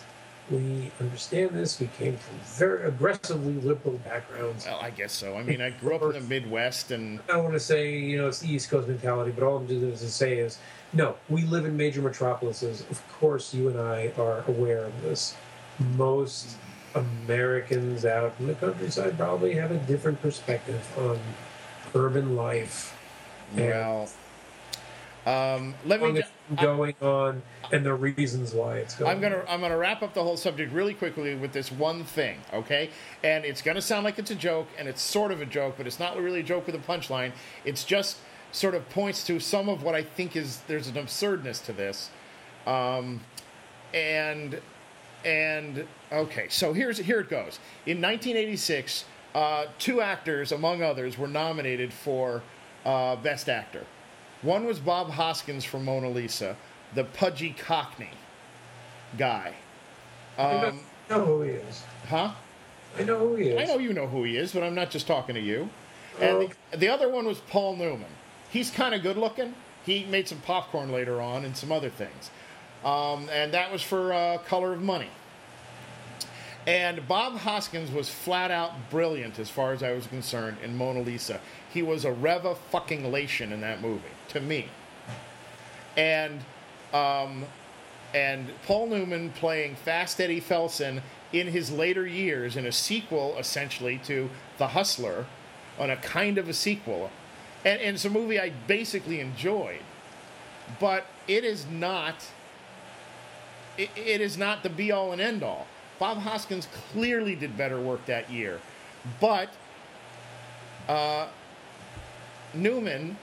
[0.50, 1.80] We understand this.
[1.80, 4.66] We came from very aggressively liberal backgrounds.
[4.66, 5.36] Well, I guess so.
[5.36, 8.18] I mean, I grew up in the Midwest, and I don't want to say you
[8.18, 10.58] know it's the East Coast mentality, but all I'm doing is to say is
[10.94, 11.16] no.
[11.28, 12.82] We live in major metropolises.
[12.90, 15.36] Of course, you and I are aware of this.
[15.96, 16.56] Most
[16.96, 21.20] Americans out in the countryside probably have a different perspective on
[21.94, 22.98] urban life.
[23.56, 24.10] well,
[25.26, 26.24] um, let me.
[26.56, 27.42] Going on
[27.72, 29.12] and the reasons why it's going.
[29.12, 32.40] I'm gonna I'm gonna wrap up the whole subject really quickly with this one thing,
[32.54, 32.90] okay?
[33.24, 35.88] And it's gonna sound like it's a joke, and it's sort of a joke, but
[35.88, 37.32] it's not really a joke with a punchline.
[37.66, 38.18] It's just
[38.52, 42.10] sort of points to some of what I think is there's an absurdness to this,
[42.66, 43.22] um,
[43.94, 44.62] and
[45.26, 47.60] and okay, so here's here it goes.
[47.86, 52.42] In 1986, uh, two actors, among others, were nominated for
[52.86, 53.86] uh, Best Actor.
[54.42, 56.56] One was Bob Hoskins from Mona Lisa,
[56.94, 58.10] the pudgy Cockney
[59.18, 59.54] guy.
[60.38, 60.80] I Um,
[61.10, 61.84] know who he is.
[62.08, 62.32] huh?
[62.98, 63.60] I know who he is.
[63.60, 65.70] I know you know who he is, but I'm not just talking to you.
[66.20, 68.10] And the, the other one was Paul Newman.
[68.50, 69.54] He's kind of good looking.
[69.86, 72.32] He made some popcorn later on and some other things.
[72.84, 75.10] Um, and that was for uh, Color of Money.
[76.68, 81.00] And Bob Hoskins was flat out brilliant as far as I was concerned in Mona
[81.00, 81.40] Lisa.
[81.74, 84.68] He was a Reva fucking Lation in that movie, to me.
[85.96, 86.42] And
[86.94, 87.46] um,
[88.14, 91.02] and Paul Newman playing Fast Eddie Felson
[91.32, 95.26] in his later years in a sequel, essentially, to The Hustler,
[95.80, 97.12] on a kind of a sequel.
[97.64, 99.82] And, and it's a movie I basically enjoyed.
[100.82, 102.26] But it is not.
[103.78, 105.68] It is not the be all and end all.
[106.00, 108.60] Bob Hoskins clearly did better work that year.
[109.20, 109.50] But
[110.88, 111.28] uh,
[112.54, 113.18] Newman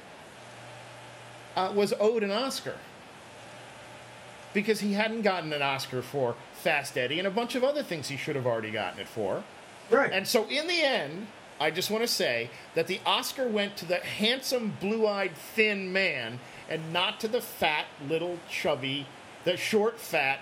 [1.56, 2.76] uh, was owed an Oscar
[4.52, 8.08] because he hadn't gotten an Oscar for Fast Eddie and a bunch of other things
[8.08, 9.42] he should have already gotten it for.
[9.90, 10.10] Right.
[10.12, 11.26] And so, in the end,
[11.60, 15.92] I just want to say that the Oscar went to the handsome, blue eyed, thin
[15.92, 19.06] man and not to the fat, little, chubby,
[19.44, 20.40] the short, fat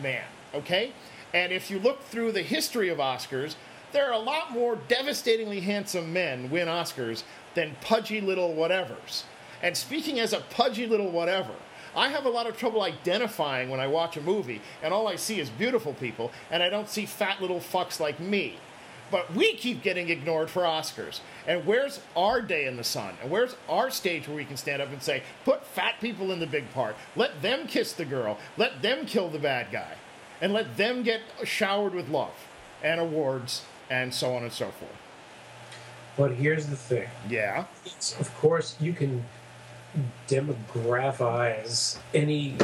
[0.00, 0.24] man.
[0.54, 0.92] Okay?
[1.34, 3.56] And if you look through the history of Oscars,
[3.92, 9.24] there are a lot more devastatingly handsome men win Oscars than pudgy little whatevers.
[9.60, 11.52] And speaking as a pudgy little whatever,
[11.96, 15.16] I have a lot of trouble identifying when I watch a movie and all I
[15.16, 18.58] see is beautiful people and I don't see fat little fucks like me.
[19.10, 21.20] But we keep getting ignored for Oscars.
[21.46, 23.14] And where's our day in the sun?
[23.22, 26.40] And where's our stage where we can stand up and say, put fat people in
[26.40, 26.96] the big part.
[27.14, 28.38] Let them kiss the girl.
[28.56, 29.94] Let them kill the bad guy.
[30.40, 32.34] And let them get showered with love
[32.82, 34.90] and awards and so on and so forth.
[36.16, 37.08] but here's the thing.
[37.28, 37.64] Yeah.
[37.86, 39.24] It's, of course, you can
[40.28, 42.56] demographize any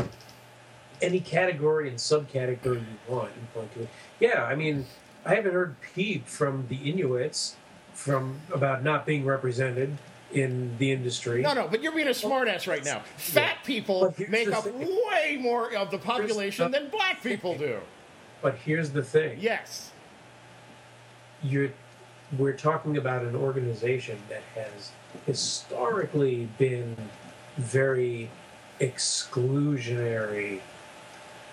[1.03, 3.89] any category and subcategory you want and point to it.
[4.19, 4.85] Yeah, I mean,
[5.25, 7.57] I haven't heard peep from the Inuits
[7.95, 9.97] from about not being represented
[10.33, 11.43] in the industry.
[11.43, 13.03] No, no, but you're being a smartass right now.
[13.17, 14.79] Fat people make up thing.
[15.11, 17.79] way more of the population the- than black people do.
[18.43, 19.39] But here's the thing.
[19.41, 19.91] Yes.
[21.43, 21.71] you're
[22.39, 24.93] we're talking about an organization that has
[25.27, 26.97] historically been
[27.57, 28.31] very
[28.81, 30.61] exclusionary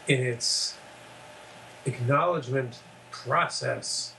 [0.08, 0.76] in its
[1.86, 2.80] acknowledgement
[3.10, 4.14] process.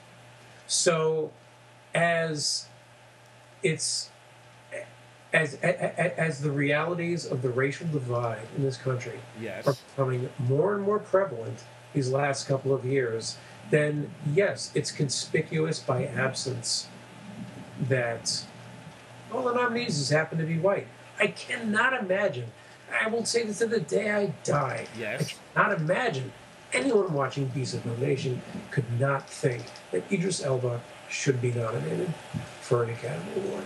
[0.67, 1.33] So
[1.95, 2.67] as
[3.63, 4.11] it's
[5.39, 9.21] as, as as the realities of the racial divide in this country
[9.65, 11.63] are becoming more and more prevalent
[11.95, 13.39] these last couple of years,
[13.71, 16.89] then yes, it's conspicuous by absence
[17.81, 18.45] that
[19.33, 20.89] all the nominees just happen to be white.
[21.21, 22.51] I cannot imagine.
[23.03, 24.87] I will say this to the day I die.
[24.99, 25.35] Yes.
[25.55, 26.33] I cannot imagine
[26.73, 32.13] anyone watching Beast of No Nation could not think that Idris Elba should be nominated
[32.61, 33.65] for an Academy Award.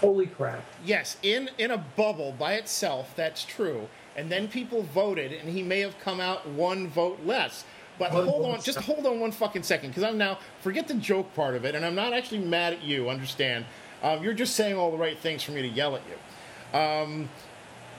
[0.00, 0.62] Holy crap.
[0.84, 3.88] Yes, in in a bubble by itself, that's true.
[4.16, 7.64] And then people voted, and he may have come out one vote less.
[7.98, 10.94] But One hold on, just hold on one fucking second, because I'm now forget the
[10.94, 13.08] joke part of it, and I'm not actually mad at you.
[13.08, 13.64] Understand?
[14.02, 16.78] Um, you're just saying all the right things for me to yell at you.
[16.78, 17.28] Um,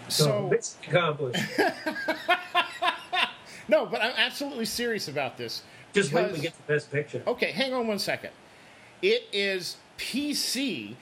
[0.07, 1.41] So, It's accomplished.
[3.67, 5.63] no, but I'm absolutely serious about this.
[5.93, 7.23] Just wait till we get the best picture.
[7.25, 8.31] Okay, hang on one second.
[9.01, 10.95] It is PC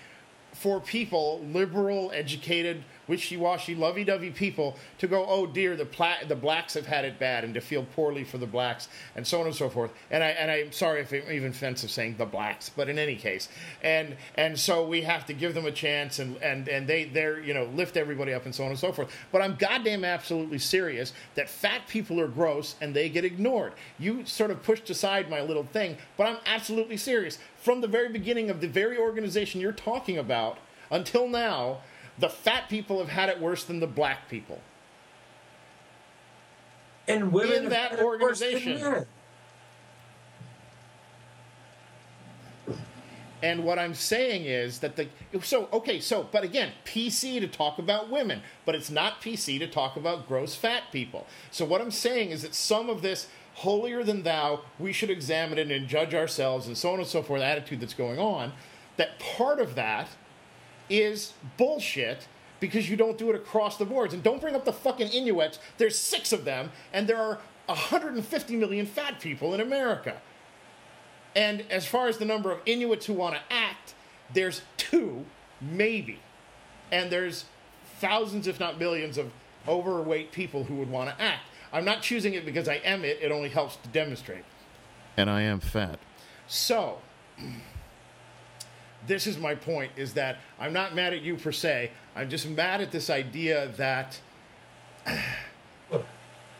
[0.55, 6.73] for people, liberal, educated, wishy-washy, lovey-dovey people, to go, oh dear, the pla- the blacks
[6.73, 9.55] have had it bad, and to feel poorly for the blacks, and so on and
[9.55, 9.91] so forth.
[10.11, 13.15] And I and I'm sorry if I'm even offensive saying the blacks, but in any
[13.15, 13.49] case,
[13.81, 17.39] and and so we have to give them a chance, and and and they they're
[17.39, 19.11] you know lift everybody up and so on and so forth.
[19.31, 23.73] But I'm goddamn absolutely serious that fat people are gross and they get ignored.
[23.99, 27.37] You sort of pushed aside my little thing, but I'm absolutely serious.
[27.57, 30.57] From the very beginning of the very organization you're talking about
[30.91, 31.79] until now,
[32.19, 34.61] the fat people have had it worse than the black people.
[37.07, 39.05] And women in that had it worse than organization.
[43.43, 45.09] And what I'm saying is that the
[45.41, 49.67] so okay so but again PC to talk about women, but it's not PC to
[49.67, 51.27] talk about gross fat people.
[51.51, 55.57] So what I'm saying is that some of this holier than thou, we should examine
[55.57, 58.53] it and judge ourselves and so on and so forth attitude that's going on.
[58.95, 60.07] That part of that
[60.89, 62.27] is bullshit
[62.59, 64.13] because you don't do it across the boards.
[64.13, 65.59] And don't bring up the fucking Inuits.
[65.77, 70.21] There's six of them, and there are 150 million fat people in America.
[71.35, 73.95] And as far as the number of Inuits who want to act,
[74.33, 75.25] there's two,
[75.59, 76.19] maybe.
[76.91, 77.45] And there's
[77.99, 79.31] thousands, if not millions, of
[79.67, 81.43] overweight people who would want to act.
[81.71, 84.43] I'm not choosing it because I am it, it only helps to demonstrate.
[85.17, 85.99] And I am fat.
[86.47, 86.99] So,
[89.07, 91.91] this is my point is that I'm not mad at you per se.
[92.15, 94.19] I'm just mad at this idea that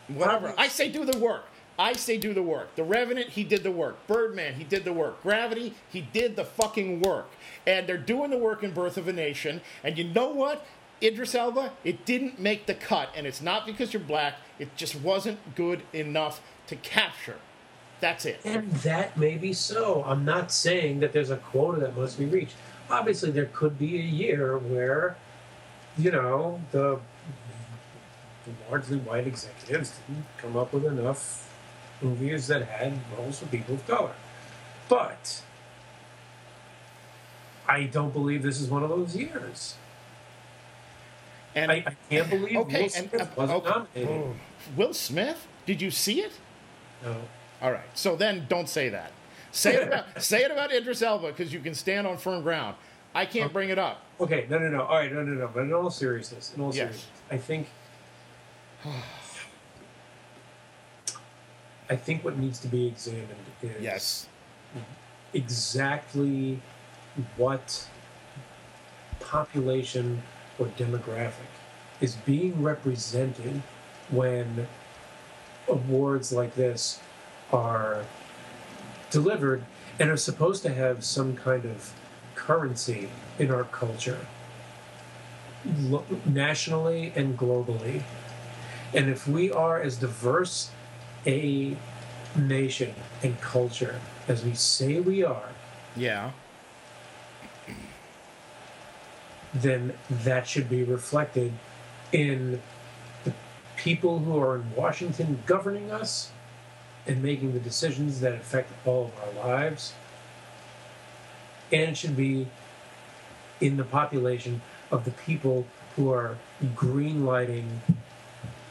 [0.07, 0.53] whatever.
[0.57, 1.45] I say do the work.
[1.77, 2.75] I say do the work.
[2.75, 4.05] The Revenant, he did the work.
[4.05, 5.23] Birdman, he did the work.
[5.23, 7.29] Gravity, he did the fucking work.
[7.65, 9.61] And they're doing the work in Birth of a Nation.
[9.83, 10.65] And you know what?
[11.01, 13.09] Idris Elba, it didn't make the cut.
[13.15, 17.39] And it's not because you're black, it just wasn't good enough to capture.
[18.03, 18.41] That's it.
[18.43, 20.03] And that may be so.
[20.05, 22.55] I'm not saying that there's a quota that must be reached.
[22.89, 25.15] Obviously, there could be a year where,
[25.97, 26.99] you know, the,
[28.43, 31.49] the largely white executives didn't come up with enough
[32.01, 34.15] movies that had roles for people of color.
[34.89, 35.41] But
[37.69, 39.75] I don't believe this is one of those years.
[41.55, 44.03] And I, I can't believe okay, Will and Smith uh, wasn't okay.
[44.03, 44.35] nominated.
[44.75, 45.47] Will Smith?
[45.65, 46.34] Did you see it?
[47.01, 47.15] No.
[47.64, 47.85] All right.
[47.94, 49.14] So then don't say that.
[49.52, 52.76] Say it about say it about Idris Elba because you can stand on firm ground.
[53.15, 54.02] I can't bring it up.
[54.19, 54.81] Okay, no, no, no.
[54.84, 55.48] All right, no, no, no.
[55.48, 56.76] But in all seriousness, in all Yes.
[56.76, 57.68] seriousness, I think,
[61.90, 63.27] I think what needs to be examined
[63.61, 64.27] is Yes.
[65.34, 66.60] exactly
[67.38, 67.88] what
[69.19, 70.23] population
[70.60, 71.52] or demographic
[72.02, 73.61] is being represented
[74.10, 74.68] when
[75.68, 76.99] awards like this
[77.53, 78.03] are
[79.11, 79.63] delivered
[79.99, 81.93] and are supposed to have some kind of
[82.35, 83.09] currency
[83.39, 84.25] in our culture
[85.80, 88.01] lo- nationally and globally
[88.93, 90.71] and if we are as diverse
[91.27, 91.77] a
[92.35, 95.49] nation and culture as we say we are
[95.95, 96.31] Yeah.
[99.53, 101.53] then that should be reflected
[102.11, 102.59] in
[103.23, 103.34] the
[103.75, 106.31] people who are in Washington governing us
[107.05, 109.93] and making the decisions that affect all of our lives.
[111.71, 112.47] And it should be
[113.59, 114.61] in the population
[114.91, 115.65] of the people
[115.95, 116.38] who are
[116.75, 117.65] greenlighting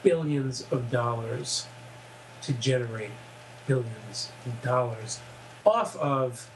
[0.02, 1.66] billions of dollars
[2.42, 3.10] to generate
[3.66, 5.20] billions of dollars
[5.64, 6.50] off of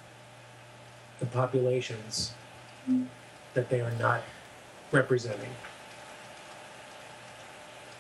[1.21, 2.33] the populations
[3.55, 4.23] that they are not
[4.93, 5.51] representing.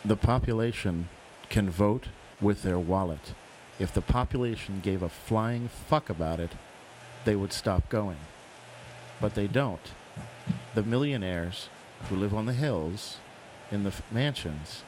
[0.04, 1.08] The population
[1.48, 2.08] can vote
[2.40, 3.34] with their wallet.
[3.78, 6.52] If the population gave a flying fuck about it,
[7.24, 8.18] they would stop going.
[9.20, 9.92] But they don't.
[10.74, 11.68] The millionaires
[12.08, 13.18] who live on the hills
[13.70, 14.82] in the f- mansions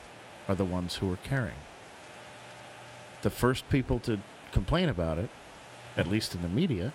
[0.47, 1.57] are the ones who are caring.
[3.23, 4.21] The first people to
[4.53, 5.29] complain about it,
[5.97, 6.93] at least in the media,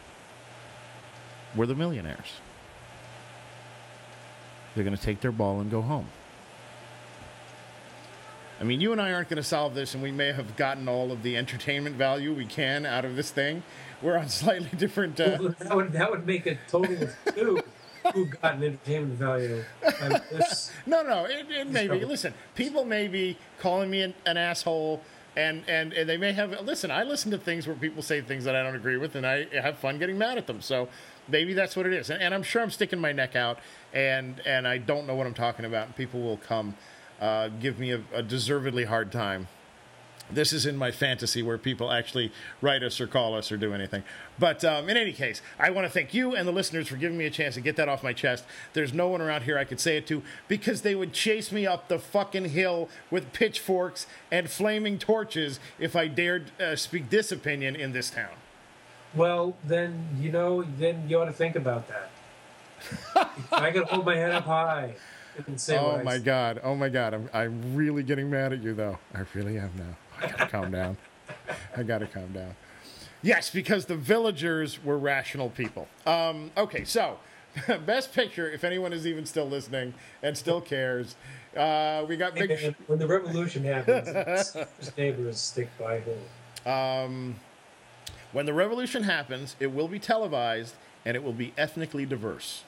[1.55, 2.39] were the millionaires.
[4.73, 6.07] They're going to take their ball and go home.
[8.63, 10.87] I mean, you and I aren't going to solve this, and we may have gotten
[10.87, 13.61] all of the entertainment value we can out of this thing.
[14.01, 15.19] We're on slightly different.
[15.19, 17.59] Uh, Well, that would that would make a total of two
[18.13, 19.65] who got an entertainment value.
[19.85, 20.71] out of this.
[20.85, 22.05] No, no, it, it may be.
[22.05, 25.01] Listen, people may be calling me an, an asshole,
[25.35, 26.61] and, and, and they may have.
[26.61, 29.27] Listen, I listen to things where people say things that I don't agree with, and
[29.27, 30.61] I have fun getting mad at them.
[30.61, 30.87] So
[31.27, 32.09] maybe that's what it is.
[32.09, 33.59] And, and I'm sure I'm sticking my neck out,
[33.91, 36.75] and, and I don't know what I'm talking about, and people will come
[37.23, 39.47] uh, give me a, a deservedly hard time.
[40.29, 43.73] This is in my fantasy where people actually write us or call us or do
[43.73, 44.03] anything.
[44.37, 47.17] But um, in any case, I want to thank you and the listeners for giving
[47.17, 48.43] me a chance to get that off my chest.
[48.73, 51.65] There's no one around here I could say it to because they would chase me
[51.65, 57.31] up the fucking hill with pitchforks and flaming torches if I dared uh, speak this
[57.31, 58.35] opinion in this town.
[59.15, 63.31] Well, then you know, then you ought to think about that.
[63.53, 64.95] I could hold my head up high
[65.69, 66.61] Oh my god!
[66.63, 67.13] Oh my god!
[67.13, 68.97] I'm I'm really getting mad at you though.
[69.13, 69.95] I really am now.
[70.21, 70.97] I gotta calm down.
[71.75, 72.55] I gotta calm down.
[73.21, 75.87] Yes, because the villagers were rational people.
[76.05, 77.19] Um, okay, so
[77.85, 78.49] best picture.
[78.49, 81.15] If anyone is even still listening and still cares,
[81.55, 82.57] uh, we got big.
[82.57, 86.19] Sh- when the revolution happens, his neighbors stick by him.
[88.33, 92.63] when the revolution happens, it will be televised and it will be ethnically diverse.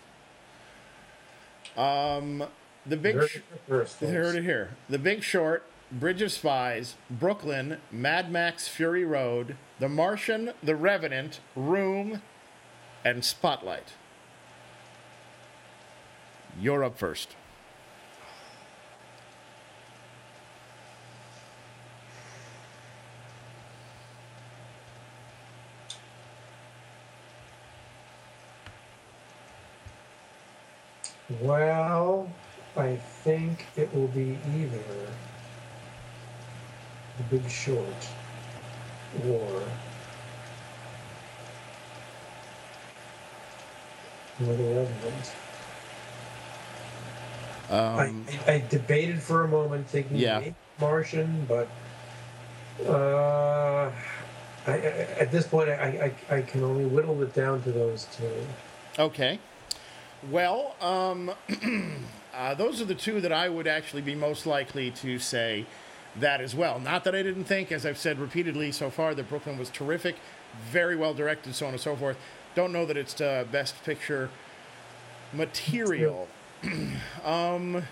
[1.78, 2.44] Um,
[2.86, 3.16] the big.
[3.16, 3.38] Heard Sh-
[3.68, 4.72] first, You heard it here.
[4.90, 11.40] The Big Short, Bridge of Spies, Brooklyn, Mad Max Fury Road, The Martian, The Revenant,
[11.56, 12.22] Room,
[13.04, 13.94] and Spotlight.
[16.60, 17.36] You're up first.
[31.42, 32.30] Well,
[32.78, 34.84] I think it will be either
[37.18, 38.08] The Big Short
[39.28, 39.64] or
[44.40, 45.32] The Revenant.
[47.70, 50.52] Um, I, I debated for a moment, thinking Yeah.
[50.80, 51.68] Martian, but
[52.88, 53.92] uh,
[54.68, 54.76] I, I,
[55.20, 58.46] at this point, I, I, I can only whittle it down to those two.
[59.00, 59.40] okay.
[60.32, 61.32] Well, um,
[62.34, 65.68] uh, those are the two that I would actually be most likely to say
[66.16, 66.80] that as well.
[66.80, 70.16] Not that I didn't think, as I've said repeatedly so far, that Brooklyn was terrific,
[70.72, 72.18] very well directed, so on and so forth.
[72.56, 74.30] Don't know that it's uh, best picture
[75.32, 76.28] material.
[77.24, 77.84] um,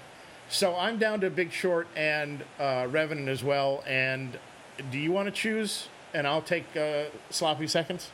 [0.50, 3.84] so I'm down to Big Short and uh, Revenant as well.
[3.86, 4.40] And
[4.92, 5.88] do you want to choose?
[6.14, 8.10] And I'll take uh, sloppy seconds.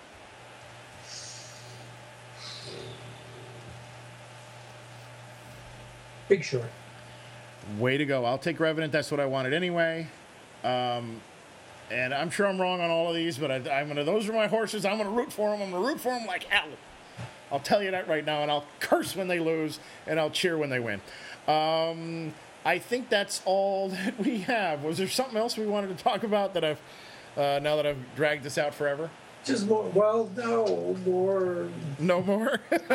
[6.29, 6.69] Big Short.
[7.77, 8.23] Way to go.
[8.23, 8.93] I'll take Revenant.
[8.93, 10.07] That's what I wanted anyway.
[10.63, 11.21] Um,
[11.91, 14.03] and I'm sure I'm wrong on all of these, but I, I'm gonna.
[14.03, 14.85] Those are my horses.
[14.85, 15.61] I'm gonna root for them.
[15.61, 16.69] I'm gonna root for them like hell.
[17.51, 20.57] I'll tell you that right now, and I'll curse when they lose, and I'll cheer
[20.57, 21.01] when they win.
[21.47, 22.33] Um,
[22.63, 24.83] I think that's all that we have.
[24.83, 26.81] Was there something else we wanted to talk about that I've
[27.35, 29.09] uh, now that I've dragged this out forever?
[29.45, 29.83] Just more.
[29.93, 31.67] Well, no more
[31.97, 32.59] No more.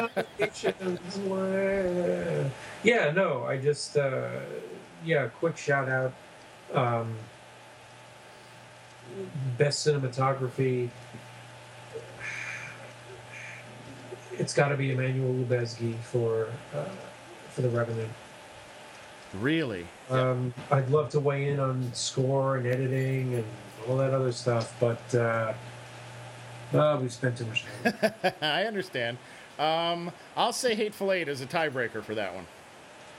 [2.84, 3.44] yeah, no.
[3.44, 4.28] I just uh,
[5.04, 5.28] yeah.
[5.28, 6.12] Quick shout out.
[6.72, 7.14] Um,
[9.58, 10.90] best cinematography.
[14.32, 16.84] It's got to be Emmanuel Lubezki for uh,
[17.50, 18.10] for the Revenant.
[19.34, 19.86] really?
[20.10, 23.44] Um, I'd love to weigh in on score and editing and
[23.88, 25.52] all that other stuff, but uh,
[26.72, 28.12] uh, we spent too much time.
[28.42, 29.18] I understand.
[29.58, 32.46] Um, I'll say Hateful Eight as a tiebreaker for that one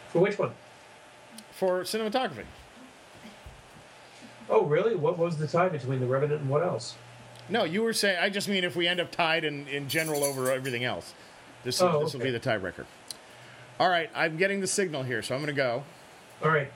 [0.09, 0.51] For which one?
[1.51, 2.43] for cinematography.
[4.49, 4.95] Oh, really?
[4.95, 6.95] What was the tie between the Revenant and what else?
[7.49, 8.17] No, you were saying.
[8.21, 11.13] I just mean if we end up tied in, in general over everything else,
[11.63, 12.31] this Oh, this will okay.
[12.31, 12.85] be the tiebreaker.
[13.79, 15.83] All right, I'm getting the signal here, so I'm going to go.
[16.43, 16.71] All right.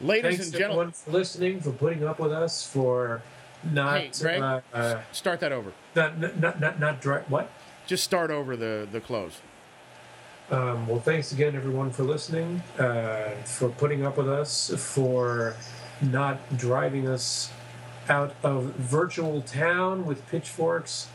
[0.00, 3.22] Ladies Thanks and gentlemen, for listening, for putting up with us, for
[3.64, 4.40] not Hey, Greg?
[4.42, 5.72] uh, uh, start that over.
[5.94, 7.50] not not not not, dry, what?
[7.86, 9.40] Just start over the the close.
[10.50, 15.54] Um, well, thanks again, everyone, for listening, uh, for putting up with us, for
[16.02, 17.52] not driving us
[18.08, 21.06] out of virtual town with pitchforks.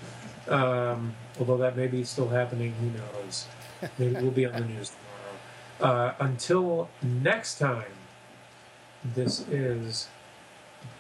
[0.47, 3.47] Um, although that may be still happening, who knows?
[3.97, 4.91] Maybe we'll be on the news
[5.79, 5.93] tomorrow.
[5.93, 7.91] Uh, until next time,
[9.03, 10.07] this is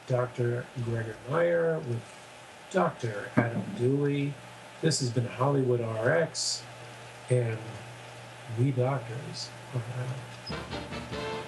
[0.07, 0.65] Dr.
[0.83, 2.01] Gregor Meyer with
[2.71, 3.29] Dr.
[3.35, 4.33] Adam Dooley.
[4.81, 6.61] This has been Hollywood RX,
[7.29, 7.57] and
[8.59, 11.44] we doctors are out.